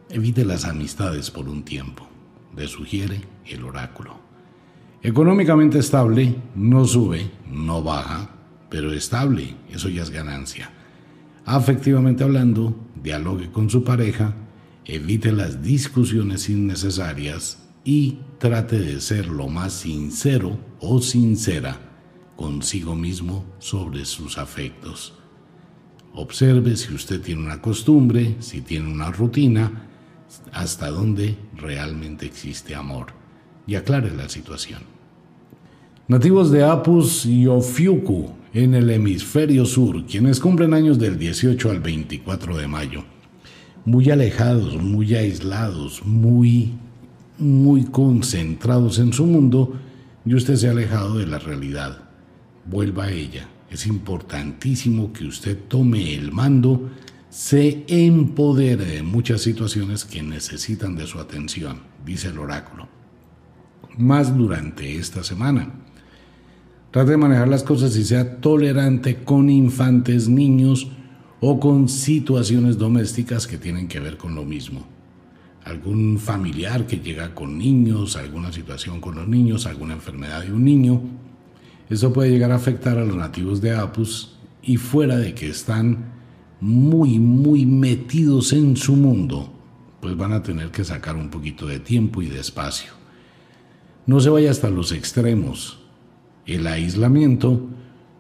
[0.09, 2.07] Evite las amistades por un tiempo,
[2.55, 4.19] le sugiere el oráculo.
[5.03, 8.29] Económicamente estable, no sube, no baja,
[8.69, 10.71] pero estable, eso ya es ganancia.
[11.45, 14.35] Afectivamente hablando, dialogue con su pareja,
[14.85, 21.77] evite las discusiones innecesarias y trate de ser lo más sincero o sincera
[22.35, 25.20] consigo mismo sobre sus afectos.
[26.14, 29.88] Observe si usted tiene una costumbre, si tiene una rutina,
[30.51, 33.07] hasta dónde realmente existe amor
[33.68, 34.82] y aclare la situación.
[36.07, 41.80] Nativos de Apus y Ofiuku en el hemisferio sur, quienes cumplen años del 18 al
[41.80, 43.03] 24 de mayo,
[43.86, 46.74] muy alejados, muy aislados, muy
[47.41, 49.74] muy concentrados en su mundo
[50.26, 51.97] y usted se ha alejado de la realidad.
[52.66, 53.47] Vuelva a ella.
[53.72, 56.91] Es importantísimo que usted tome el mando,
[57.30, 62.88] se empodere de muchas situaciones que necesitan de su atención, dice el oráculo.
[63.97, 65.72] Más durante esta semana.
[66.91, 70.91] Trate de manejar las cosas y sea tolerante con infantes, niños
[71.39, 74.86] o con situaciones domésticas que tienen que ver con lo mismo
[75.63, 80.63] algún familiar que llega con niños, alguna situación con los niños, alguna enfermedad de un
[80.63, 81.01] niño.
[81.91, 86.13] Eso puede llegar a afectar a los nativos de Apus y fuera de que están
[86.61, 89.51] muy, muy metidos en su mundo,
[89.99, 92.93] pues van a tener que sacar un poquito de tiempo y de espacio.
[94.05, 95.79] No se vaya hasta los extremos.
[96.45, 97.67] El aislamiento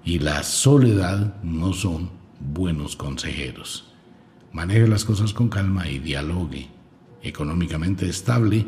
[0.03, 2.09] y la soledad no son
[2.41, 3.89] buenos consejeros.
[4.51, 6.67] Maneje las cosas con calma y dialogue
[7.23, 8.65] económicamente estable,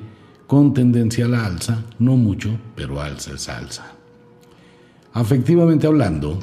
[0.48, 3.98] con tendencia a la alza, no mucho, pero alza es alza.
[5.14, 6.40] Afectivamente hablando,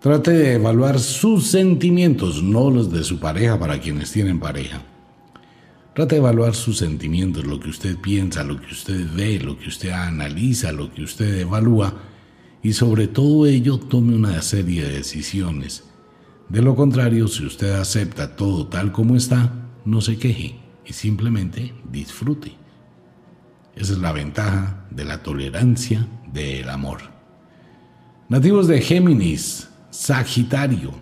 [0.00, 4.82] trate de evaluar sus sentimientos, no los de su pareja para quienes tienen pareja.
[5.94, 9.68] Trate de evaluar sus sentimientos, lo que usted piensa, lo que usted ve, lo que
[9.68, 11.94] usted analiza, lo que usted evalúa
[12.62, 15.84] y sobre todo ello tome una serie de decisiones
[16.52, 21.72] de lo contrario, si usted acepta todo tal como está, no se queje y simplemente
[21.90, 22.61] disfrute.
[23.74, 27.00] Esa es la ventaja de la tolerancia del amor.
[28.28, 30.92] Nativos de Géminis, Sagitario.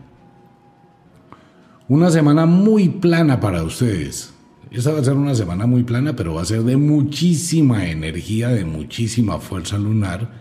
[1.89, 4.33] Una semana muy plana para ustedes.
[4.71, 8.49] Esta va a ser una semana muy plana, pero va a ser de muchísima energía,
[8.49, 10.41] de muchísima fuerza lunar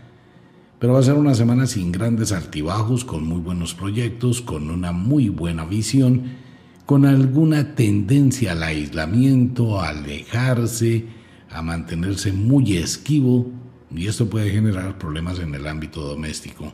[0.79, 4.93] pero va a ser una semana sin grandes altibajos, con muy buenos proyectos, con una
[4.93, 6.23] muy buena visión,
[6.85, 11.05] con alguna tendencia al aislamiento, a alejarse,
[11.49, 13.51] a mantenerse muy esquivo,
[13.95, 16.73] y esto puede generar problemas en el ámbito doméstico.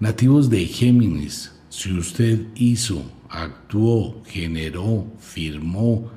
[0.00, 6.10] Nativos de Géminis, si usted hizo, actuó, generó, firmó,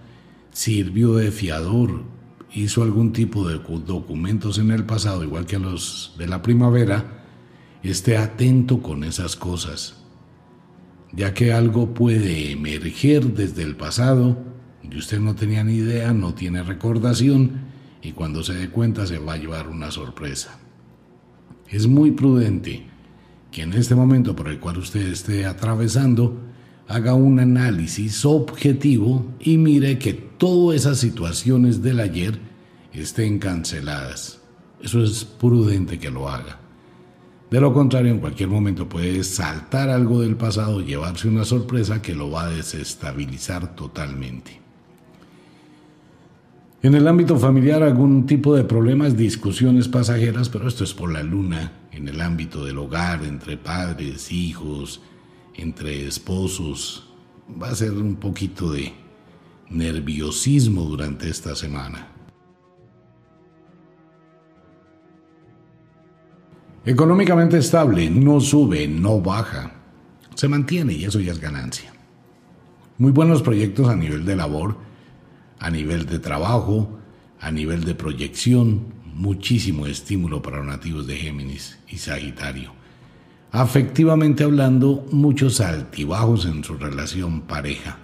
[0.52, 2.04] sirvió de fiador,
[2.54, 7.26] hizo algún tipo de documentos en el pasado, igual que los de la primavera,
[7.84, 10.04] esté atento con esas cosas,
[11.12, 14.53] ya que algo puede emerger desde el pasado
[14.90, 17.52] y usted no tenía ni idea, no tiene recordación
[18.02, 20.60] y cuando se dé cuenta se va a llevar una sorpresa.
[21.70, 22.86] Es muy prudente
[23.52, 26.38] que en este momento por el cual usted esté atravesando,
[26.88, 32.38] haga un análisis objetivo y mire que todas esas situaciones del ayer
[32.92, 34.42] estén canceladas.
[34.82, 36.60] Eso es prudente que lo haga.
[37.50, 42.16] De lo contrario, en cualquier momento puede saltar algo del pasado, llevarse una sorpresa que
[42.16, 44.63] lo va a desestabilizar totalmente.
[46.84, 51.24] En el ámbito familiar, algún tipo de problemas, discusiones pasajeras, pero esto es por la
[51.24, 55.02] luna, en el ámbito del hogar, entre padres, hijos,
[55.56, 57.10] entre esposos.
[57.50, 58.92] Va a ser un poquito de
[59.70, 62.10] nerviosismo durante esta semana.
[66.84, 69.72] Económicamente estable, no sube, no baja.
[70.36, 71.94] Se mantiene y eso ya es ganancia.
[72.98, 74.76] Muy buenos proyectos a nivel de labor,
[75.64, 77.00] a nivel de trabajo,
[77.40, 82.74] a nivel de proyección, muchísimo estímulo para los nativos de Géminis y Sagitario.
[83.50, 87.98] Afectivamente hablando, muchos altibajos en su relación pareja.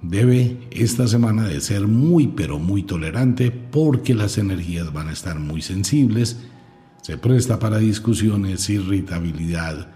[0.00, 5.38] Debe esta semana de ser muy pero muy tolerante porque las energías van a estar
[5.38, 6.38] muy sensibles,
[7.02, 9.91] se presta para discusiones, irritabilidad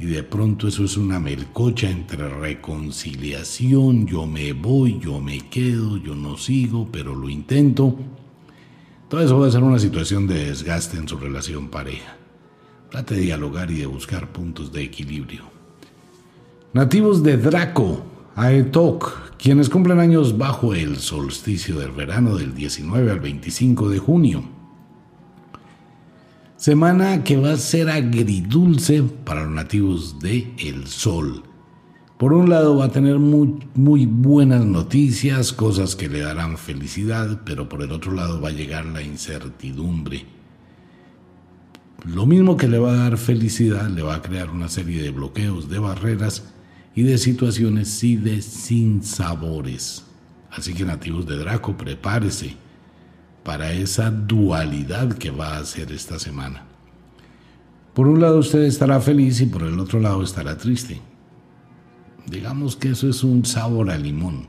[0.00, 5.98] y de pronto eso es una melcocha entre reconciliación, yo me voy, yo me quedo,
[5.98, 7.98] yo no sigo, pero lo intento.
[9.10, 12.16] Todo eso va a ser una situación de desgaste en su relación pareja.
[12.90, 15.42] Trate de dialogar y de buscar puntos de equilibrio.
[16.72, 18.02] Nativos de Draco,
[18.36, 24.59] Aetok, quienes cumplen años bajo el solsticio del verano del 19 al 25 de junio.
[26.60, 31.42] Semana que va a ser agridulce para los nativos de El Sol.
[32.18, 37.40] Por un lado va a tener muy, muy buenas noticias, cosas que le darán felicidad,
[37.46, 40.26] pero por el otro lado va a llegar la incertidumbre
[42.06, 45.10] lo mismo que le va a dar felicidad, le va a crear una serie de
[45.10, 46.44] bloqueos, de barreras
[46.94, 50.04] y de situaciones y de sinsabores.
[50.50, 52.56] Así que nativos de Draco, prepárese
[53.44, 56.64] para esa dualidad que va a hacer esta semana.
[57.94, 61.00] Por un lado usted estará feliz y por el otro lado estará triste.
[62.26, 64.48] Digamos que eso es un sabor a limón.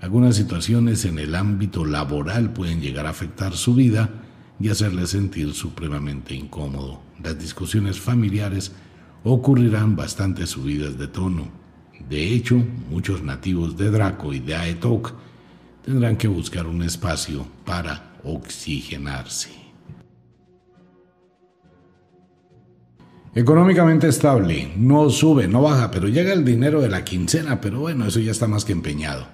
[0.00, 4.10] Algunas situaciones en el ámbito laboral pueden llegar a afectar su vida
[4.60, 7.00] y hacerle sentir supremamente incómodo.
[7.22, 8.72] Las discusiones familiares
[9.24, 11.48] ocurrirán bastante subidas de tono.
[12.08, 15.14] De hecho, muchos nativos de Draco y de Aetok
[15.84, 19.50] tendrán que buscar un espacio para oxigenarse.
[23.34, 28.06] Económicamente estable, no sube, no baja, pero llega el dinero de la quincena, pero bueno,
[28.06, 29.26] eso ya está más que empeñado.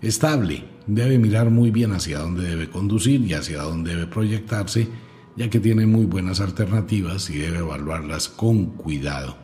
[0.00, 4.88] Estable, debe mirar muy bien hacia dónde debe conducir y hacia dónde debe proyectarse,
[5.36, 9.36] ya que tiene muy buenas alternativas y debe evaluarlas con cuidado.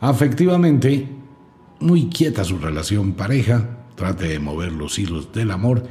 [0.00, 1.08] Afectivamente,
[1.80, 5.82] muy quieta su relación pareja, Trate de mover los hilos del amor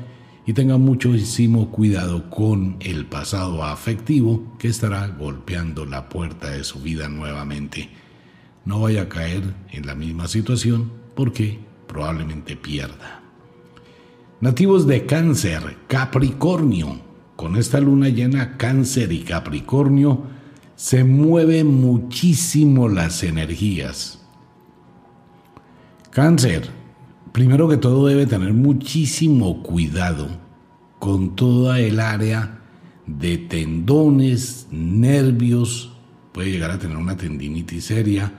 [0.46, 6.80] y tenga muchísimo cuidado con el pasado afectivo que estará golpeando la puerta de su
[6.80, 7.90] vida nuevamente.
[8.64, 13.22] No vaya a caer en la misma situación porque probablemente pierda.
[14.40, 17.02] Nativos de cáncer, Capricornio.
[17.36, 20.24] Con esta luna llena, cáncer y Capricornio,
[20.78, 24.26] se mueven muchísimo las energías.
[26.10, 26.77] Cáncer,
[27.38, 30.28] primero que todo debe tener muchísimo cuidado
[30.98, 32.62] con toda el área
[33.06, 35.94] de tendones, nervios,
[36.32, 38.34] puede llegar a tener una tendinitis seria,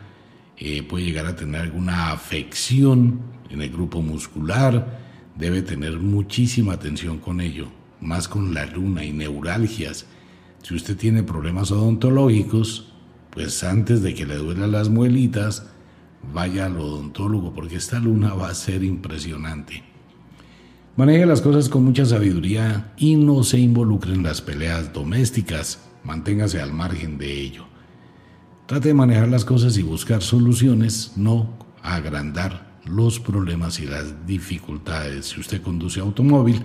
[0.56, 3.20] eh, puede llegar a tener alguna afección
[3.50, 4.98] en el grupo muscular,
[5.36, 7.68] debe tener muchísima atención con ello,
[8.00, 10.06] más con la luna y neuralgias.
[10.64, 12.92] Si usted tiene problemas odontológicos,
[13.30, 15.68] pues antes de que le duelan las muelitas,
[16.32, 19.82] vaya al odontólogo porque esta luna va a ser impresionante.
[20.96, 25.80] Maneje las cosas con mucha sabiduría y no se involucre en las peleas domésticas.
[26.02, 27.66] Manténgase al margen de ello.
[28.66, 31.50] Trate de manejar las cosas y buscar soluciones, no
[31.82, 35.26] agrandar los problemas y las dificultades.
[35.26, 36.62] Si usted conduce automóvil,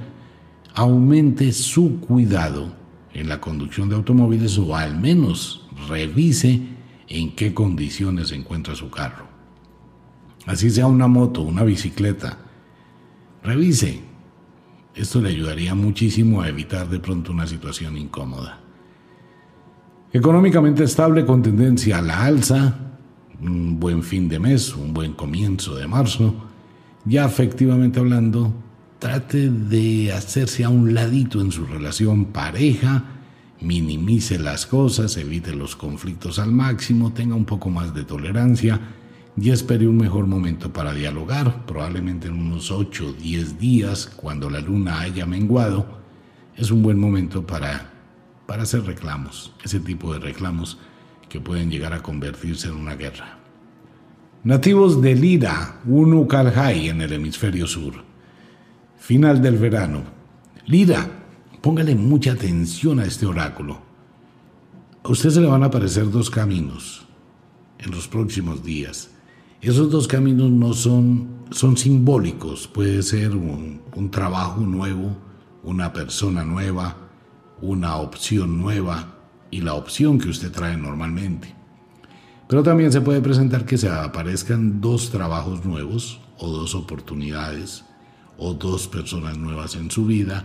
[0.74, 2.74] aumente su cuidado
[3.14, 6.60] en la conducción de automóviles o al menos revise
[7.08, 9.32] en qué condiciones se encuentra su carro
[10.45, 12.37] así sea una moto, una bicicleta,
[13.43, 14.01] revise.
[14.95, 18.59] Esto le ayudaría muchísimo a evitar de pronto una situación incómoda.
[20.11, 22.77] Económicamente estable con tendencia a la alza,
[23.41, 26.35] un buen fin de mes, un buen comienzo de marzo,
[27.05, 28.53] ya efectivamente hablando,
[28.99, 33.05] trate de hacerse a un ladito en su relación pareja,
[33.59, 38.79] minimice las cosas, evite los conflictos al máximo, tenga un poco más de tolerancia,
[39.36, 44.49] y espere un mejor momento para dialogar, probablemente en unos 8 o 10 días, cuando
[44.49, 45.86] la luna haya menguado,
[46.55, 47.91] es un buen momento para,
[48.45, 50.77] para hacer reclamos, ese tipo de reclamos
[51.29, 53.39] que pueden llegar a convertirse en una guerra.
[54.43, 57.93] Nativos de Lira, Unukalhai en el hemisferio sur.
[58.97, 60.03] Final del verano.
[60.65, 61.09] Lira,
[61.61, 63.81] póngale mucha atención a este oráculo.
[65.01, 67.07] A usted se le van a aparecer dos caminos
[67.79, 69.12] en los próximos días.
[69.64, 75.16] Esos dos caminos no son, son simbólicos, puede ser un, un trabajo nuevo,
[75.63, 76.97] una persona nueva,
[77.62, 79.20] una opción nueva
[79.51, 81.55] y la opción que usted trae normalmente.
[82.50, 87.86] Pero también se puede presentar que se aparezcan dos trabajos nuevos o dos oportunidades
[88.37, 90.43] o dos personas nuevas en su vida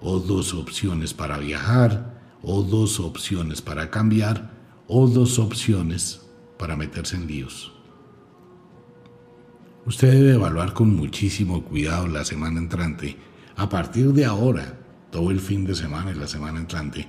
[0.00, 4.50] o dos opciones para viajar o dos opciones para cambiar
[4.88, 6.20] o dos opciones
[6.58, 7.75] para meterse en líos.
[9.86, 13.16] Usted debe evaluar con muchísimo cuidado la semana entrante,
[13.54, 14.80] a partir de ahora,
[15.12, 17.06] todo el fin de semana y la semana entrante,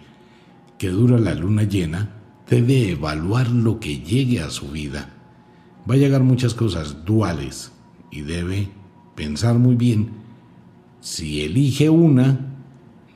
[0.78, 2.14] que dura la luna llena,
[2.48, 5.10] debe evaluar lo que llegue a su vida.
[5.90, 7.72] Va a llegar muchas cosas duales
[8.12, 8.70] y debe
[9.16, 10.12] pensar muy bien
[11.02, 12.60] si elige una,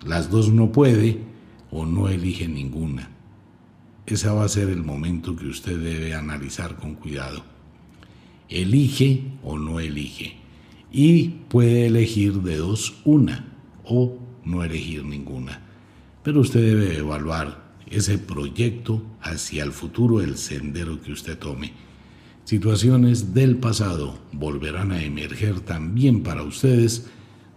[0.04, 1.20] las dos no puede
[1.70, 3.12] o no elige ninguna.
[4.08, 7.51] Ese va a ser el momento que usted debe analizar con cuidado
[8.52, 10.38] elige o no elige.
[10.92, 13.48] Y puede elegir de dos una
[13.86, 15.62] o no elegir ninguna.
[16.24, 21.74] Pero usted debe evaluar ese proyecto hacia el futuro, el sendero que usted tome.
[22.44, 27.08] Situaciones del pasado volverán a emerger también para ustedes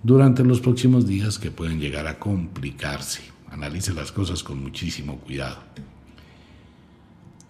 [0.03, 3.23] durante los próximos días que pueden llegar a complicarse.
[3.51, 5.59] Analice las cosas con muchísimo cuidado.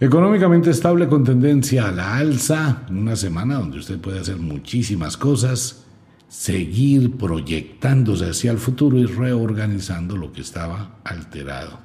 [0.04, 5.86] Económicamente estable con tendencia a la alza, una semana donde usted puede hacer muchísimas cosas,
[6.28, 11.78] seguir proyectándose hacia el futuro y reorganizando lo que estaba alterado.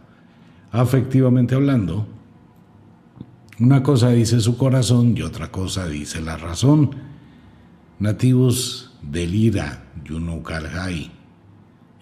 [0.74, 2.08] Afectivamente hablando,
[3.58, 6.98] una cosa dice su corazón y otra cosa dice la razón.
[8.00, 11.10] Nativos del Ira, Yunukalhai.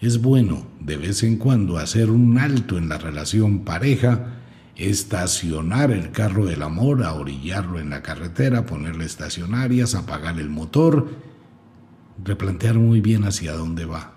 [0.00, 4.37] Es bueno de vez en cuando hacer un alto en la relación pareja,
[4.78, 11.08] estacionar el carro del amor, a orillarlo en la carretera, ponerle estacionarias, apagar el motor,
[12.24, 14.14] replantear muy bien hacia dónde va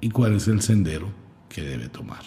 [0.00, 1.08] y cuál es el sendero
[1.48, 2.22] que debe tomar.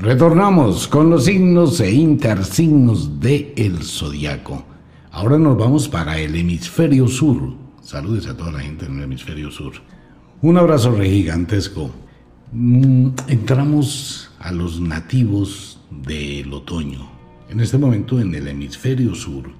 [0.00, 4.62] Retornamos con los signos e intersignos de el zodiaco.
[5.10, 7.54] Ahora nos vamos para el hemisferio sur.
[7.82, 9.72] Saludes a toda la gente en el hemisferio sur.
[10.40, 11.90] Un abrazo re gigantesco.
[12.52, 17.10] Mm, entramos a los nativos del otoño.
[17.50, 19.50] En este momento en el hemisferio sur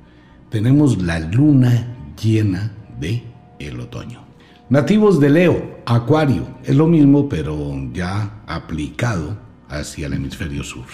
[0.51, 2.71] tenemos la luna llena
[3.01, 3.25] de
[3.59, 4.21] el otoño.
[4.71, 10.87] Nativos de Leo, Acuario, es lo mismo pero ya aplicado hacia el hemisferio sur.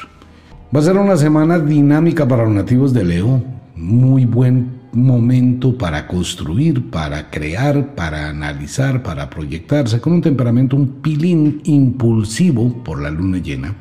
[0.75, 3.43] Va a ser una semana dinámica para los nativos de Leo,
[3.77, 11.01] muy buen momento para construir, para crear, para analizar, para proyectarse, con un temperamento un
[11.03, 13.75] pilín impulsivo por la luna llena,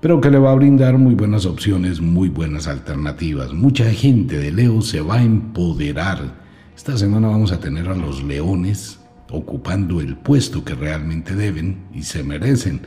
[0.00, 3.52] pero que le va a brindar muy buenas opciones, muy buenas alternativas.
[3.52, 6.34] Mucha gente de Leo se va a empoderar.
[6.76, 9.00] Esta semana vamos a tener a los leones
[9.30, 12.80] ocupando el puesto que realmente deben y se merecen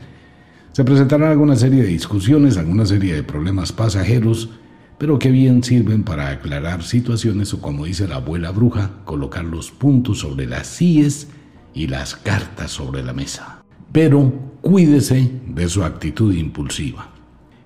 [0.72, 4.48] se presentarán alguna serie de discusiones, alguna serie de problemas pasajeros,
[4.96, 9.70] pero que bien sirven para aclarar situaciones o, como dice la abuela bruja, colocar los
[9.70, 11.28] puntos sobre las síes
[11.74, 13.62] y las cartas sobre la mesa.
[13.92, 14.32] Pero
[14.62, 17.10] cuídese de su actitud impulsiva.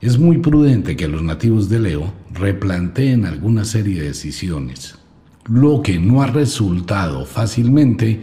[0.01, 4.97] Es muy prudente que los nativos de Leo replanteen alguna serie de decisiones.
[5.45, 8.20] Lo que no ha resultado fácilmente,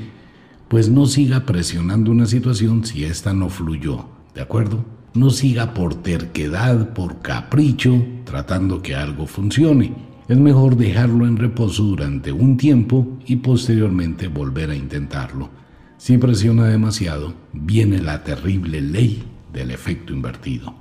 [0.67, 4.83] pues no siga presionando una situación si ésta no fluyó ¿De acuerdo?
[5.13, 9.93] No siga por terquedad, por capricho, tratando que algo funcione.
[10.27, 15.49] Es mejor dejarlo en reposo durante un tiempo y posteriormente volver a intentarlo.
[15.97, 20.73] Si presiona demasiado, viene la terrible ley del efecto invertido.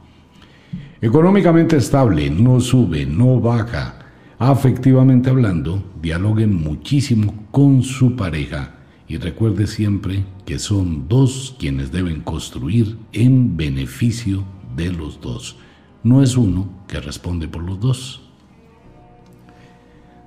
[1.01, 3.99] Económicamente estable, no sube, no baja.
[4.39, 12.21] Afectivamente hablando, dialoguen muchísimo con su pareja y recuerde siempre que son dos quienes deben
[12.21, 14.45] construir en beneficio
[14.77, 15.57] de los dos.
[16.03, 18.23] No es uno que responde por los dos.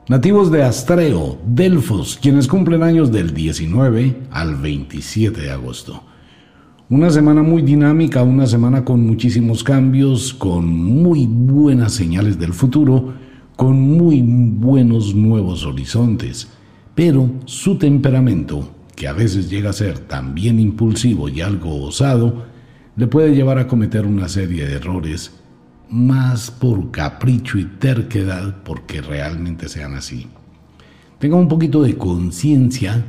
[0.07, 6.03] Nativos de Astreo, Delfos, quienes cumplen años del 19 al 27 de agosto.
[6.88, 13.15] Una semana muy dinámica, una semana con muchísimos cambios, con muy buenas señales del futuro,
[13.56, 16.55] con muy buenos nuevos horizontes,
[16.95, 22.45] pero su temperamento que a veces llega a ser también impulsivo y algo osado,
[22.95, 25.34] le puede llevar a cometer una serie de errores
[25.89, 30.27] más por capricho y terquedad porque realmente sean así.
[31.19, 33.05] Tenga un poquito de conciencia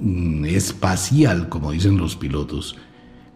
[0.00, 2.76] mm, espacial, como dicen los pilotos.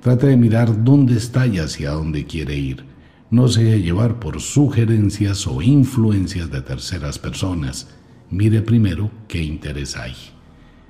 [0.01, 2.85] Trate de mirar dónde está y hacia dónde quiere ir.
[3.31, 7.89] No se llevar por sugerencias o influencias de terceras personas.
[8.33, 10.15] Mire primero qué interés hay.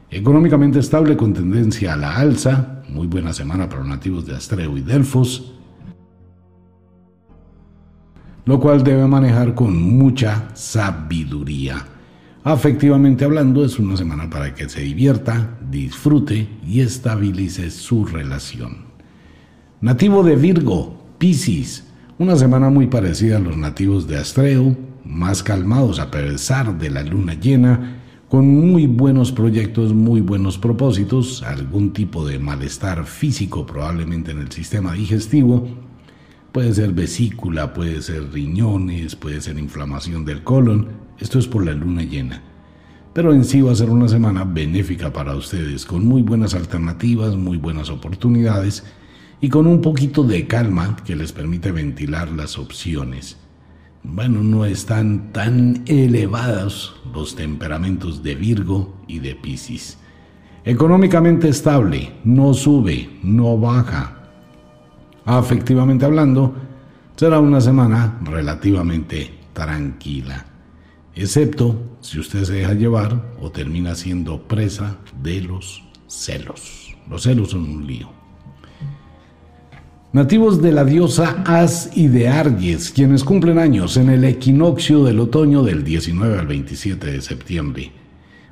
[0.08, 4.78] Económicamente estable con tendencia a la alza, muy buena semana para los nativos de Astreo
[4.78, 5.52] y Delfos,
[8.44, 11.84] lo cual debe manejar con mucha sabiduría.
[12.44, 18.84] Afectivamente hablando, es una semana para que se divierta, disfrute y estabilice su relación.
[19.80, 21.88] Nativo de Virgo, Piscis,
[22.18, 27.02] una semana muy parecida a los nativos de Astreo, más calmados a pesar de la
[27.02, 27.98] luna llena
[28.32, 34.50] con muy buenos proyectos, muy buenos propósitos, algún tipo de malestar físico probablemente en el
[34.50, 35.68] sistema digestivo,
[36.50, 40.88] puede ser vesícula, puede ser riñones, puede ser inflamación del colon,
[41.18, 42.42] esto es por la luna llena.
[43.12, 47.36] Pero en sí va a ser una semana benéfica para ustedes, con muy buenas alternativas,
[47.36, 48.82] muy buenas oportunidades
[49.42, 53.41] y con un poquito de calma que les permite ventilar las opciones
[54.04, 59.98] bueno, no están tan elevados los temperamentos de Virgo y de Piscis.
[60.64, 64.30] Económicamente estable, no sube, no baja.
[65.24, 66.54] Afectivamente hablando,
[67.16, 70.46] será una semana relativamente tranquila,
[71.14, 76.96] excepto si usted se deja llevar o termina siendo presa de los celos.
[77.08, 78.21] Los celos son un lío.
[80.12, 85.18] Nativos de la diosa As y de Arges, quienes cumplen años en el equinoccio del
[85.20, 87.92] otoño del 19 al 27 de septiembre.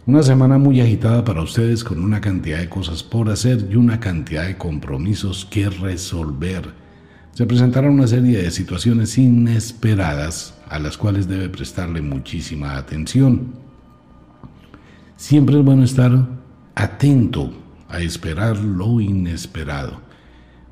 [0.07, 4.01] Una semana muy agitada para ustedes con una cantidad de cosas por hacer y una
[4.01, 6.70] cantidad de compromisos que resolver.
[7.32, 13.53] Se presentará una serie de situaciones inesperadas a las cuales debe prestarle muchísima atención.
[15.19, 16.27] Siempre es bueno estar
[16.74, 17.53] atento
[17.91, 20.09] a esperar lo inesperado.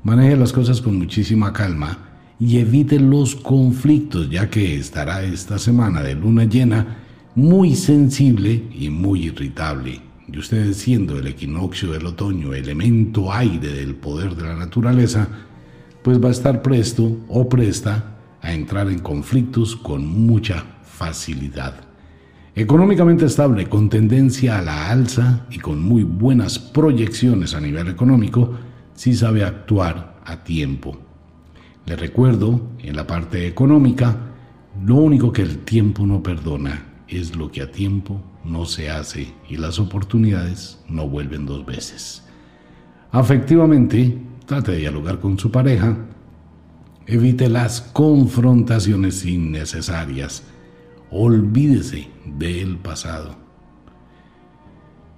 [0.03, 1.97] Maneje las cosas con muchísima calma
[2.39, 6.99] y evite los conflictos, ya que estará esta semana de luna llena
[7.35, 9.99] muy sensible y muy irritable.
[10.31, 15.27] Y usted siendo el equinoccio del otoño, elemento aire del poder de la naturaleza,
[16.01, 21.75] pues va a estar presto o presta a entrar en conflictos con mucha facilidad.
[22.55, 28.53] Económicamente estable, con tendencia a la alza y con muy buenas proyecciones a nivel económico,
[28.99, 30.97] si sabe actuar a tiempo.
[31.85, 34.13] Le recuerdo, en la parte económica,
[34.83, 39.33] lo único que el tiempo no perdona es lo que a tiempo no se hace
[39.47, 42.25] y las oportunidades no vuelven dos veces.
[43.13, 45.95] Afectivamente, trate de dialogar con su pareja,
[47.07, 50.43] evite las confrontaciones innecesarias,
[51.09, 53.37] olvídese del pasado.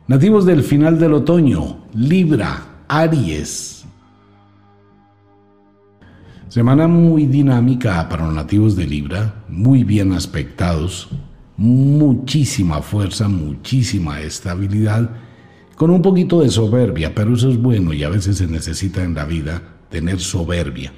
[0.08, 3.86] Nativos del final del otoño, Libra, Aries.
[6.50, 11.08] Semana muy dinámica para los nativos de Libra, muy bien aspectados,
[11.56, 15.10] muchísima fuerza, muchísima estabilidad,
[15.78, 19.16] con un poquito de soberbia, pero eso es bueno y a veces se necesita en
[19.16, 20.92] la vida tener soberbia.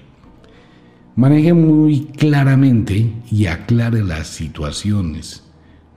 [1.16, 5.44] Maneje muy claramente y aclare las situaciones.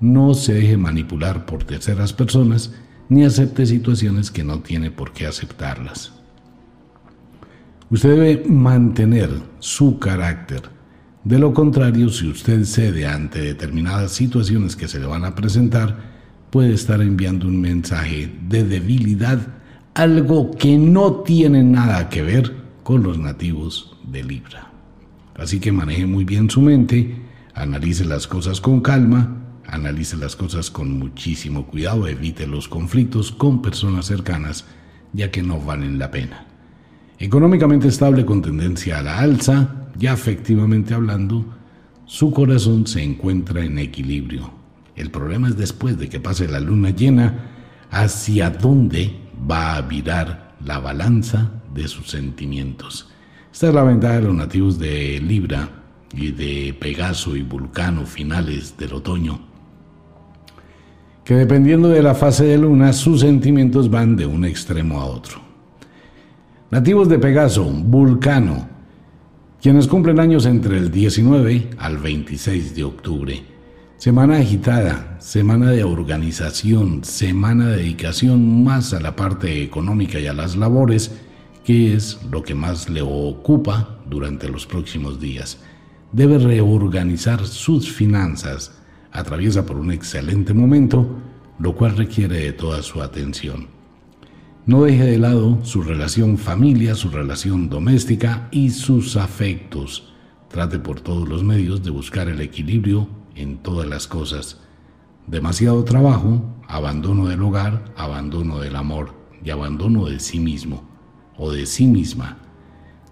[0.00, 2.74] No se deje manipular por terceras personas
[3.08, 6.12] ni acepte situaciones que no tiene por qué aceptarlas.
[7.90, 9.30] Usted debe mantener
[9.60, 10.62] su carácter,
[11.26, 15.96] de lo contrario, si usted cede ante determinadas situaciones que se le van a presentar,
[16.50, 19.40] puede estar enviando un mensaje de debilidad,
[19.94, 22.54] algo que no tiene nada que ver
[22.84, 24.70] con los nativos de Libra.
[25.34, 27.16] Así que maneje muy bien su mente,
[27.54, 29.35] analice las cosas con calma,
[29.68, 34.64] analice las cosas con muchísimo cuidado, evite los conflictos con personas cercanas,
[35.12, 36.46] ya que no valen la pena.
[37.18, 41.44] Económicamente estable con tendencia a la alza, ya efectivamente hablando,
[42.04, 44.50] su corazón se encuentra en equilibrio.
[44.94, 47.52] El problema es después de que pase la luna llena,
[47.90, 49.16] hacia dónde
[49.50, 53.08] va a virar la balanza de sus sentimientos.
[53.52, 55.70] Esta es la ventaja de los nativos de Libra
[56.14, 59.40] y de Pegaso y Vulcano finales del otoño,
[61.26, 65.40] que dependiendo de la fase de luna, sus sentimientos van de un extremo a otro.
[66.70, 68.68] Nativos de Pegaso, Vulcano,
[69.60, 73.42] quienes cumplen años entre el 19 al 26 de octubre.
[73.96, 80.32] Semana agitada, semana de organización, semana de dedicación más a la parte económica y a
[80.32, 81.10] las labores,
[81.64, 85.58] que es lo que más le ocupa durante los próximos días.
[86.12, 88.80] Debe reorganizar sus finanzas,
[89.16, 91.08] atraviesa por un excelente momento,
[91.58, 93.68] lo cual requiere de toda su atención.
[94.66, 100.12] No deje de lado su relación familia, su relación doméstica y sus afectos.
[100.48, 104.60] Trate por todos los medios de buscar el equilibrio en todas las cosas.
[105.26, 110.82] Demasiado trabajo, abandono del hogar, abandono del amor y abandono de sí mismo
[111.38, 112.38] o de sí misma.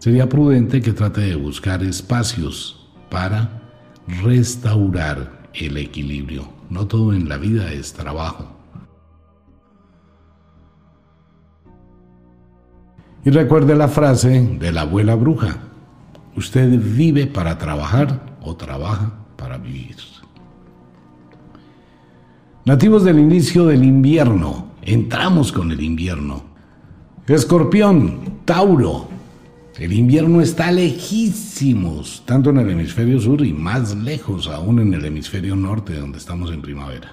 [0.01, 3.63] Sería prudente que trate de buscar espacios para
[4.23, 6.49] restaurar el equilibrio.
[6.71, 8.47] No todo en la vida es trabajo.
[13.25, 15.57] Y recuerde la frase de la abuela bruja,
[16.37, 19.97] usted vive para trabajar o trabaja para vivir.
[22.67, 26.45] Nativos del inicio del invierno, entramos con el invierno.
[27.27, 29.09] Escorpión, Tauro,
[29.79, 35.05] el invierno está lejísimos, tanto en el hemisferio sur y más lejos aún en el
[35.05, 37.13] hemisferio norte, donde estamos en primavera.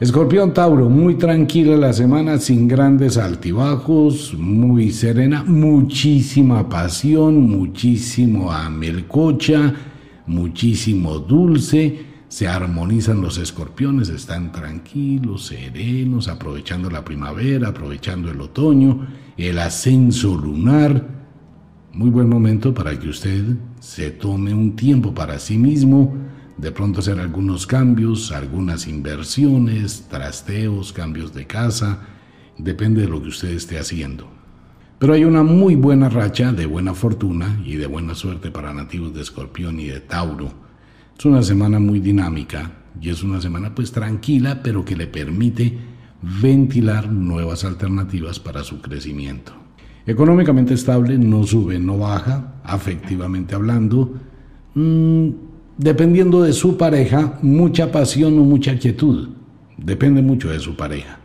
[0.00, 9.74] Escorpión Tauro, muy tranquila la semana, sin grandes altibajos, muy serena, muchísima pasión, muchísimo amelcocha,
[10.26, 12.06] muchísimo dulce.
[12.28, 19.06] Se armonizan los escorpiones, están tranquilos, serenos, aprovechando la primavera, aprovechando el otoño,
[19.36, 21.17] el ascenso lunar.
[21.98, 23.42] Muy buen momento para que usted
[23.80, 26.14] se tome un tiempo para sí mismo,
[26.56, 32.06] de pronto hacer algunos cambios, algunas inversiones, trasteos, cambios de casa,
[32.56, 34.28] depende de lo que usted esté haciendo.
[35.00, 39.12] Pero hay una muy buena racha de buena fortuna y de buena suerte para nativos
[39.12, 40.52] de Escorpión y de Tauro.
[41.18, 42.70] Es una semana muy dinámica
[43.00, 45.76] y es una semana pues tranquila, pero que le permite
[46.22, 49.67] ventilar nuevas alternativas para su crecimiento.
[50.08, 54.14] Económicamente estable, no sube, no baja, afectivamente hablando,
[54.74, 55.28] mm,
[55.76, 59.28] dependiendo de su pareja, mucha pasión o mucha quietud.
[59.76, 61.18] Depende mucho de su pareja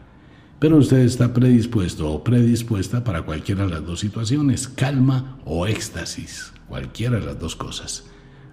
[0.64, 6.54] pero usted está predispuesto o predispuesta para cualquiera de las dos situaciones, calma o éxtasis,
[6.70, 8.06] cualquiera de las dos cosas.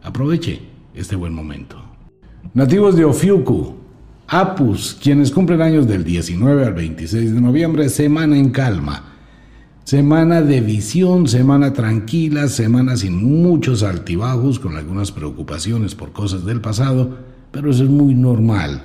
[0.03, 0.61] Aproveche
[0.93, 1.81] este buen momento.
[2.53, 3.77] Nativos de Ofiuku,
[4.27, 9.20] Apus, quienes cumplen años del 19 al 26 de noviembre, semana en calma.
[9.91, 16.61] Semana de visión, semana tranquila, semana sin muchos altibajos, con algunas preocupaciones por cosas del
[16.61, 17.19] pasado,
[17.51, 18.85] pero eso es muy normal.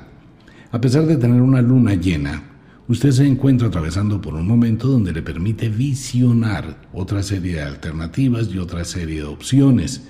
[0.72, 2.42] A pesar de tener una luna llena,
[2.88, 8.48] usted se encuentra atravesando por un momento donde le permite visionar otra serie de alternativas
[8.48, 10.08] y otra serie de opciones.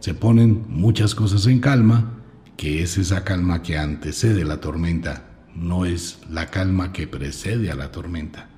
[0.00, 2.12] Se ponen muchas cosas en calma,
[2.56, 7.76] que es esa calma que antecede la tormenta, no es la calma que precede a
[7.76, 8.48] la tormenta.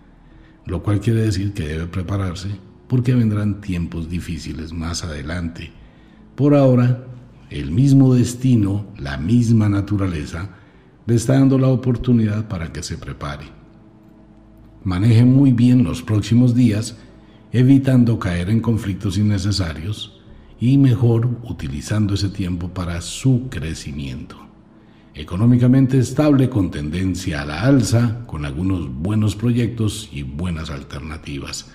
[0.67, 2.49] Lo cual quiere decir que debe prepararse
[2.89, 5.73] porque vendrán tiempos difíciles más adelante.
[6.35, 7.07] Por ahora,
[7.51, 10.51] el mismo destino, la misma naturaleza,
[11.07, 13.47] le está dando la oportunidad para que se prepare.
[14.83, 16.97] Maneje muy bien los próximos días,
[17.53, 20.21] evitando caer en conflictos innecesarios
[20.61, 24.46] y mejor utilizando ese tiempo para su crecimiento.
[25.17, 31.69] Económicamente estable con tendencia a la alza, con algunos buenos proyectos y buenas alternativas.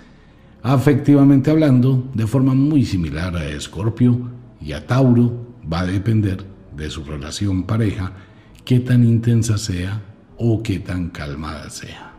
[0.61, 4.30] Afectivamente hablando, de forma muy similar a Escorpio
[4.61, 6.45] y a Tauro, va a depender
[6.77, 8.13] de su relación pareja
[8.63, 10.03] qué tan intensa sea
[10.38, 12.13] o qué tan calmada sea.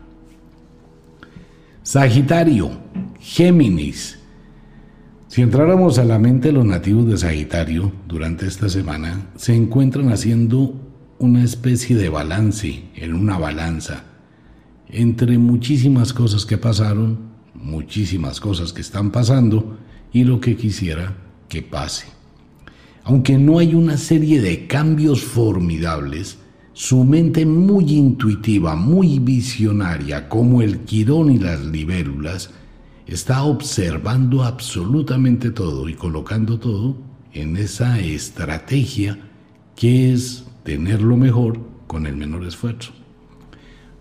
[1.83, 2.69] Sagitario,
[3.21, 4.19] Géminis.
[5.29, 10.82] Si entráramos a la mente los nativos de Sagitario durante esta semana, se encuentran haciendo
[11.19, 14.03] una especie de balance, en una balanza,
[14.89, 17.17] entre muchísimas cosas que pasaron,
[17.53, 19.77] muchísimas cosas que están pasando
[20.11, 21.15] y lo que quisiera
[21.47, 22.07] que pase.
[23.03, 26.37] Aunque no hay una serie de cambios formidables,
[26.73, 32.51] su mente muy intuitiva, muy visionaria, como el quirón y las libélulas,
[33.05, 36.97] está observando absolutamente todo y colocando todo
[37.33, 39.19] en esa estrategia
[39.75, 42.93] que es tener lo mejor con el menor esfuerzo.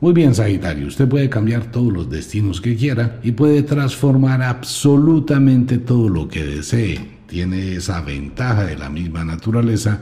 [0.01, 5.79] Muy bien, Sagitario, usted puede cambiar todos los destinos que quiera y puede transformar absolutamente
[5.79, 10.01] todo lo que desee tiene esa ventaja de la misma naturaleza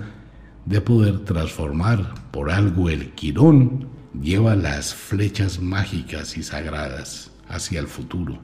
[0.66, 3.86] de poder transformar por algo el quirón,
[4.20, 8.38] lleva las flechas mágicas y sagradas hacia el futuro.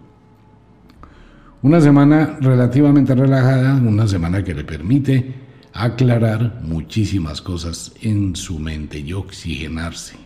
[1.63, 5.46] Una semana relativamente relajada, una semana que le permite
[5.83, 10.17] aclarar muchísimas cosas en su mente y oxigenarse.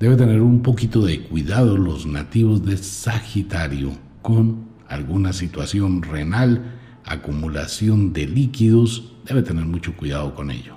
[0.00, 8.12] Debe tener un poquito de cuidado los nativos de Sagitario con alguna situación renal acumulación
[8.12, 10.76] de líquidos, debe tener mucho cuidado con ello.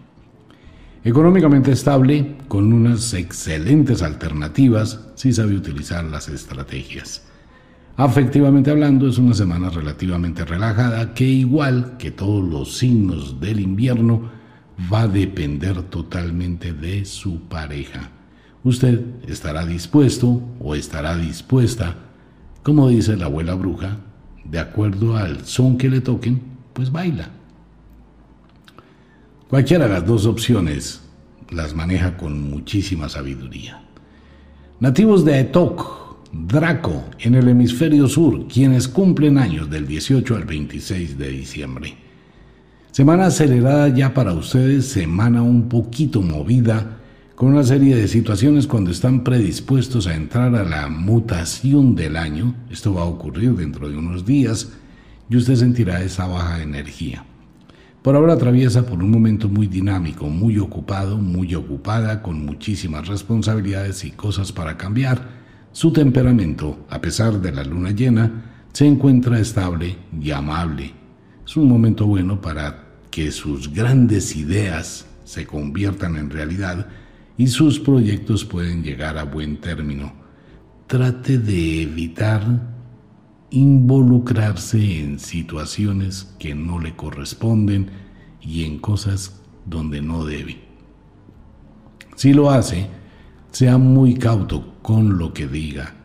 [1.03, 7.27] Económicamente estable, con unas excelentes alternativas, si sabe utilizar las estrategias.
[7.97, 14.29] Afectivamente hablando, es una semana relativamente relajada que igual que todos los signos del invierno,
[14.91, 18.11] va a depender totalmente de su pareja.
[18.65, 21.95] Usted estará dispuesto o estará dispuesta,
[22.63, 23.97] como dice la abuela bruja,
[24.43, 26.41] de acuerdo al son que le toquen,
[26.73, 27.29] pues baila.
[29.47, 31.01] Cualquiera de las dos opciones
[31.49, 33.81] las maneja con muchísima sabiduría.
[34.81, 36.04] Nativos de Etok,
[36.37, 41.93] Draco, en el hemisferio sur, quienes cumplen años del 18 al 26 de diciembre.
[42.91, 46.97] Semana acelerada ya para ustedes, semana un poquito movida
[47.35, 52.53] con una serie de situaciones cuando están predispuestos a entrar a la mutación del año,
[52.69, 54.73] esto va a ocurrir dentro de unos días,
[55.29, 57.23] y usted sentirá esa baja energía.
[58.01, 64.03] Por ahora atraviesa por un momento muy dinámico, muy ocupado, muy ocupada, con muchísimas responsabilidades
[64.03, 65.44] y cosas para cambiar.
[65.75, 70.93] Su temperamento, a pesar de la luna llena, se encuentra estable y amable.
[71.45, 76.87] Es un momento bueno para que sus grandes ideas se conviertan en realidad
[77.37, 80.13] y sus proyectos pueden llegar a buen término.
[80.87, 82.71] Trate de evitar
[83.49, 87.89] involucrarse en situaciones que no le corresponden
[88.39, 90.57] y en cosas donde no debe.
[92.15, 92.87] Si lo hace,
[93.51, 95.95] sea muy cauto con lo que diga.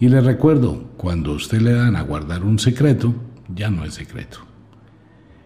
[0.00, 3.14] Y le recuerdo, cuando usted le dan a guardar un secreto,
[3.54, 4.38] ya no es secreto.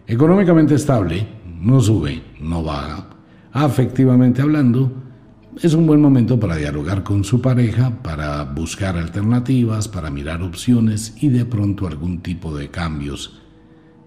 [0.07, 1.27] Económicamente estable,
[1.61, 3.05] no sube, no baja.
[3.51, 4.91] Afectivamente hablando,
[5.61, 11.15] es un buen momento para dialogar con su pareja, para buscar alternativas, para mirar opciones
[11.21, 13.39] y de pronto algún tipo de cambios.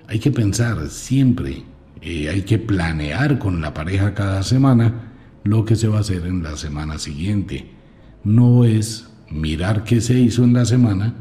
[0.09, 1.63] Hay que pensar siempre,
[2.01, 5.13] eh, hay que planear con la pareja cada semana
[5.45, 7.81] lo que se va a hacer en la semana siguiente.
[8.25, 11.15] No es mirar qué se hizo en la semana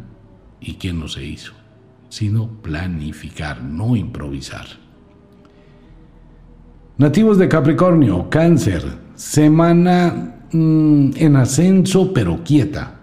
[0.60, 1.54] y qué no se hizo,
[2.10, 4.66] sino planificar, no improvisar.
[6.98, 8.84] Nativos de Capricornio, cáncer,
[9.16, 13.00] semana mm, en ascenso pero quieta.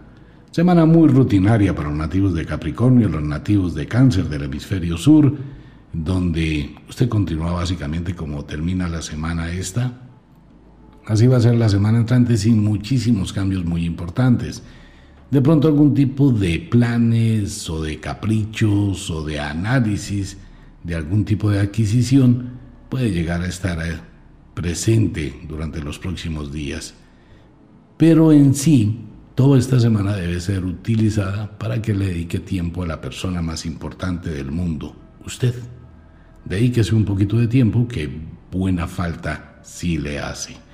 [0.52, 5.34] Semana muy rutinaria para los nativos de Capricornio, los nativos de cáncer del hemisferio sur,
[5.92, 10.07] donde usted continúa básicamente como termina la semana esta.
[11.08, 14.62] Así va a ser la semana entrante sin muchísimos cambios muy importantes.
[15.30, 20.36] De pronto algún tipo de planes o de caprichos o de análisis
[20.84, 22.50] de algún tipo de adquisición
[22.90, 23.98] puede llegar a estar eh,
[24.52, 26.92] presente durante los próximos días.
[27.96, 29.00] Pero en sí,
[29.34, 33.64] toda esta semana debe ser utilizada para que le dedique tiempo a la persona más
[33.64, 34.94] importante del mundo,
[35.24, 35.54] usted.
[36.44, 38.10] Dedíquese un poquito de tiempo que
[38.52, 40.67] buena falta sí le hace.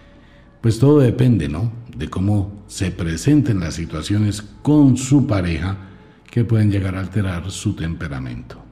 [0.64, 1.70] Pues todo depende, ¿no?
[1.94, 5.76] De cómo se presenten las situaciones con su pareja
[6.24, 8.62] que pueden llegar a alterar su temperamento.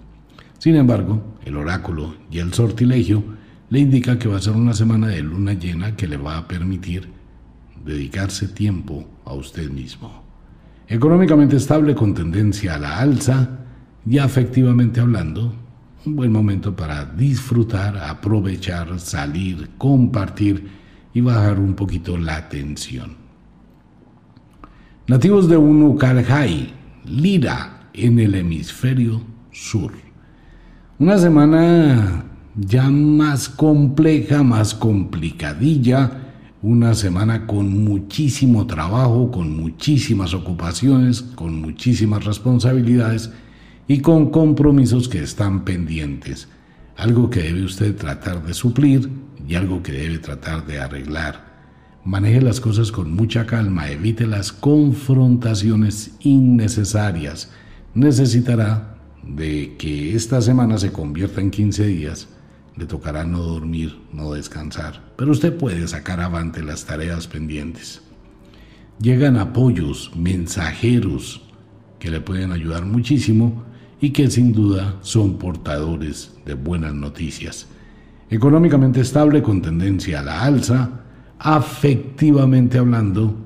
[0.57, 3.23] Sin embargo, el oráculo y el sortilegio
[3.69, 6.49] le indica que va a ser una semana de luna llena que le va a
[6.49, 7.11] permitir
[7.85, 10.23] dedicarse tiempo a usted mismo.
[10.89, 13.67] Económicamente estable con tendencia a la alza
[14.07, 15.53] y afectivamente hablando,
[16.07, 20.81] un buen momento para disfrutar, aprovechar, salir, compartir
[21.15, 23.17] y bajar un poquito la tensión.
[25.07, 26.73] Nativos de Unucarjay,
[27.05, 29.21] Lira, en el hemisferio
[29.51, 29.93] sur.
[30.99, 32.25] Una semana
[32.55, 36.19] ya más compleja, más complicadilla,
[36.63, 43.33] una semana con muchísimo trabajo, con muchísimas ocupaciones, con muchísimas responsabilidades
[43.89, 46.49] y con compromisos que están pendientes.
[46.97, 49.11] Algo que debe usted tratar de suplir
[49.55, 51.53] algo que debe tratar de arreglar.
[52.05, 57.51] Maneje las cosas con mucha calma, evite las confrontaciones innecesarias.
[57.95, 62.29] Necesitará de que esta semana se convierta en 15 días.
[62.77, 68.03] Le tocará no dormir, no descansar, pero usted puede sacar avante las tareas pendientes.
[68.99, 71.43] Llegan apoyos, mensajeros
[71.99, 73.65] que le pueden ayudar muchísimo
[74.01, 77.69] y que sin duda son portadores de buenas noticias.
[78.33, 81.03] Económicamente estable con tendencia a la alza,
[81.39, 83.37] afectivamente hablando,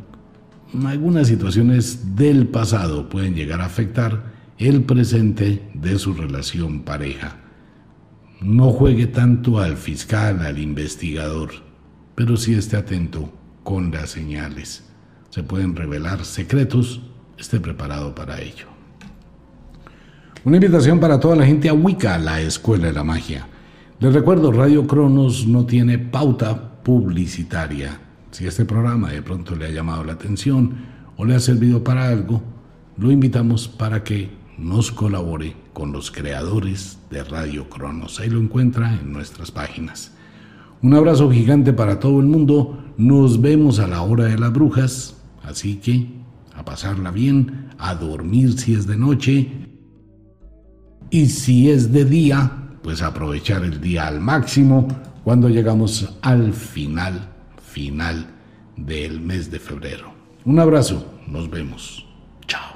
[0.87, 7.35] algunas situaciones del pasado pueden llegar a afectar el presente de su relación pareja.
[8.41, 11.51] No juegue tanto al fiscal, al investigador,
[12.15, 13.33] pero sí esté atento
[13.65, 14.85] con las señales.
[15.31, 17.03] Se pueden revelar secretos,
[17.37, 18.67] esté preparado para ello.
[20.45, 23.49] Una invitación para toda la gente a Wicca, la Escuela de la Magia.
[23.99, 27.99] Les recuerdo, Radio Cronos no tiene pauta publicitaria.
[28.31, 30.75] Si este programa de pronto le ha llamado la atención
[31.17, 32.43] o le ha servido para algo,
[32.99, 34.29] lo invitamos para que
[34.59, 38.21] nos colabore con los creadores de Radio Cronos.
[38.21, 40.13] Ahí lo encuentra en nuestras páginas.
[40.83, 42.79] Un abrazo gigante para todo el mundo.
[42.99, 45.17] Nos vemos a la hora de las brujas.
[45.43, 46.07] Así que
[46.55, 49.51] a pasarla bien, a dormir si es de noche.
[51.09, 54.87] Y si es de día, pues aprovechar el día al máximo
[55.25, 57.31] cuando llegamos al final,
[57.61, 58.29] final
[58.77, 60.13] del mes de febrero.
[60.45, 62.07] Un abrazo, nos vemos.
[62.47, 62.76] Chao.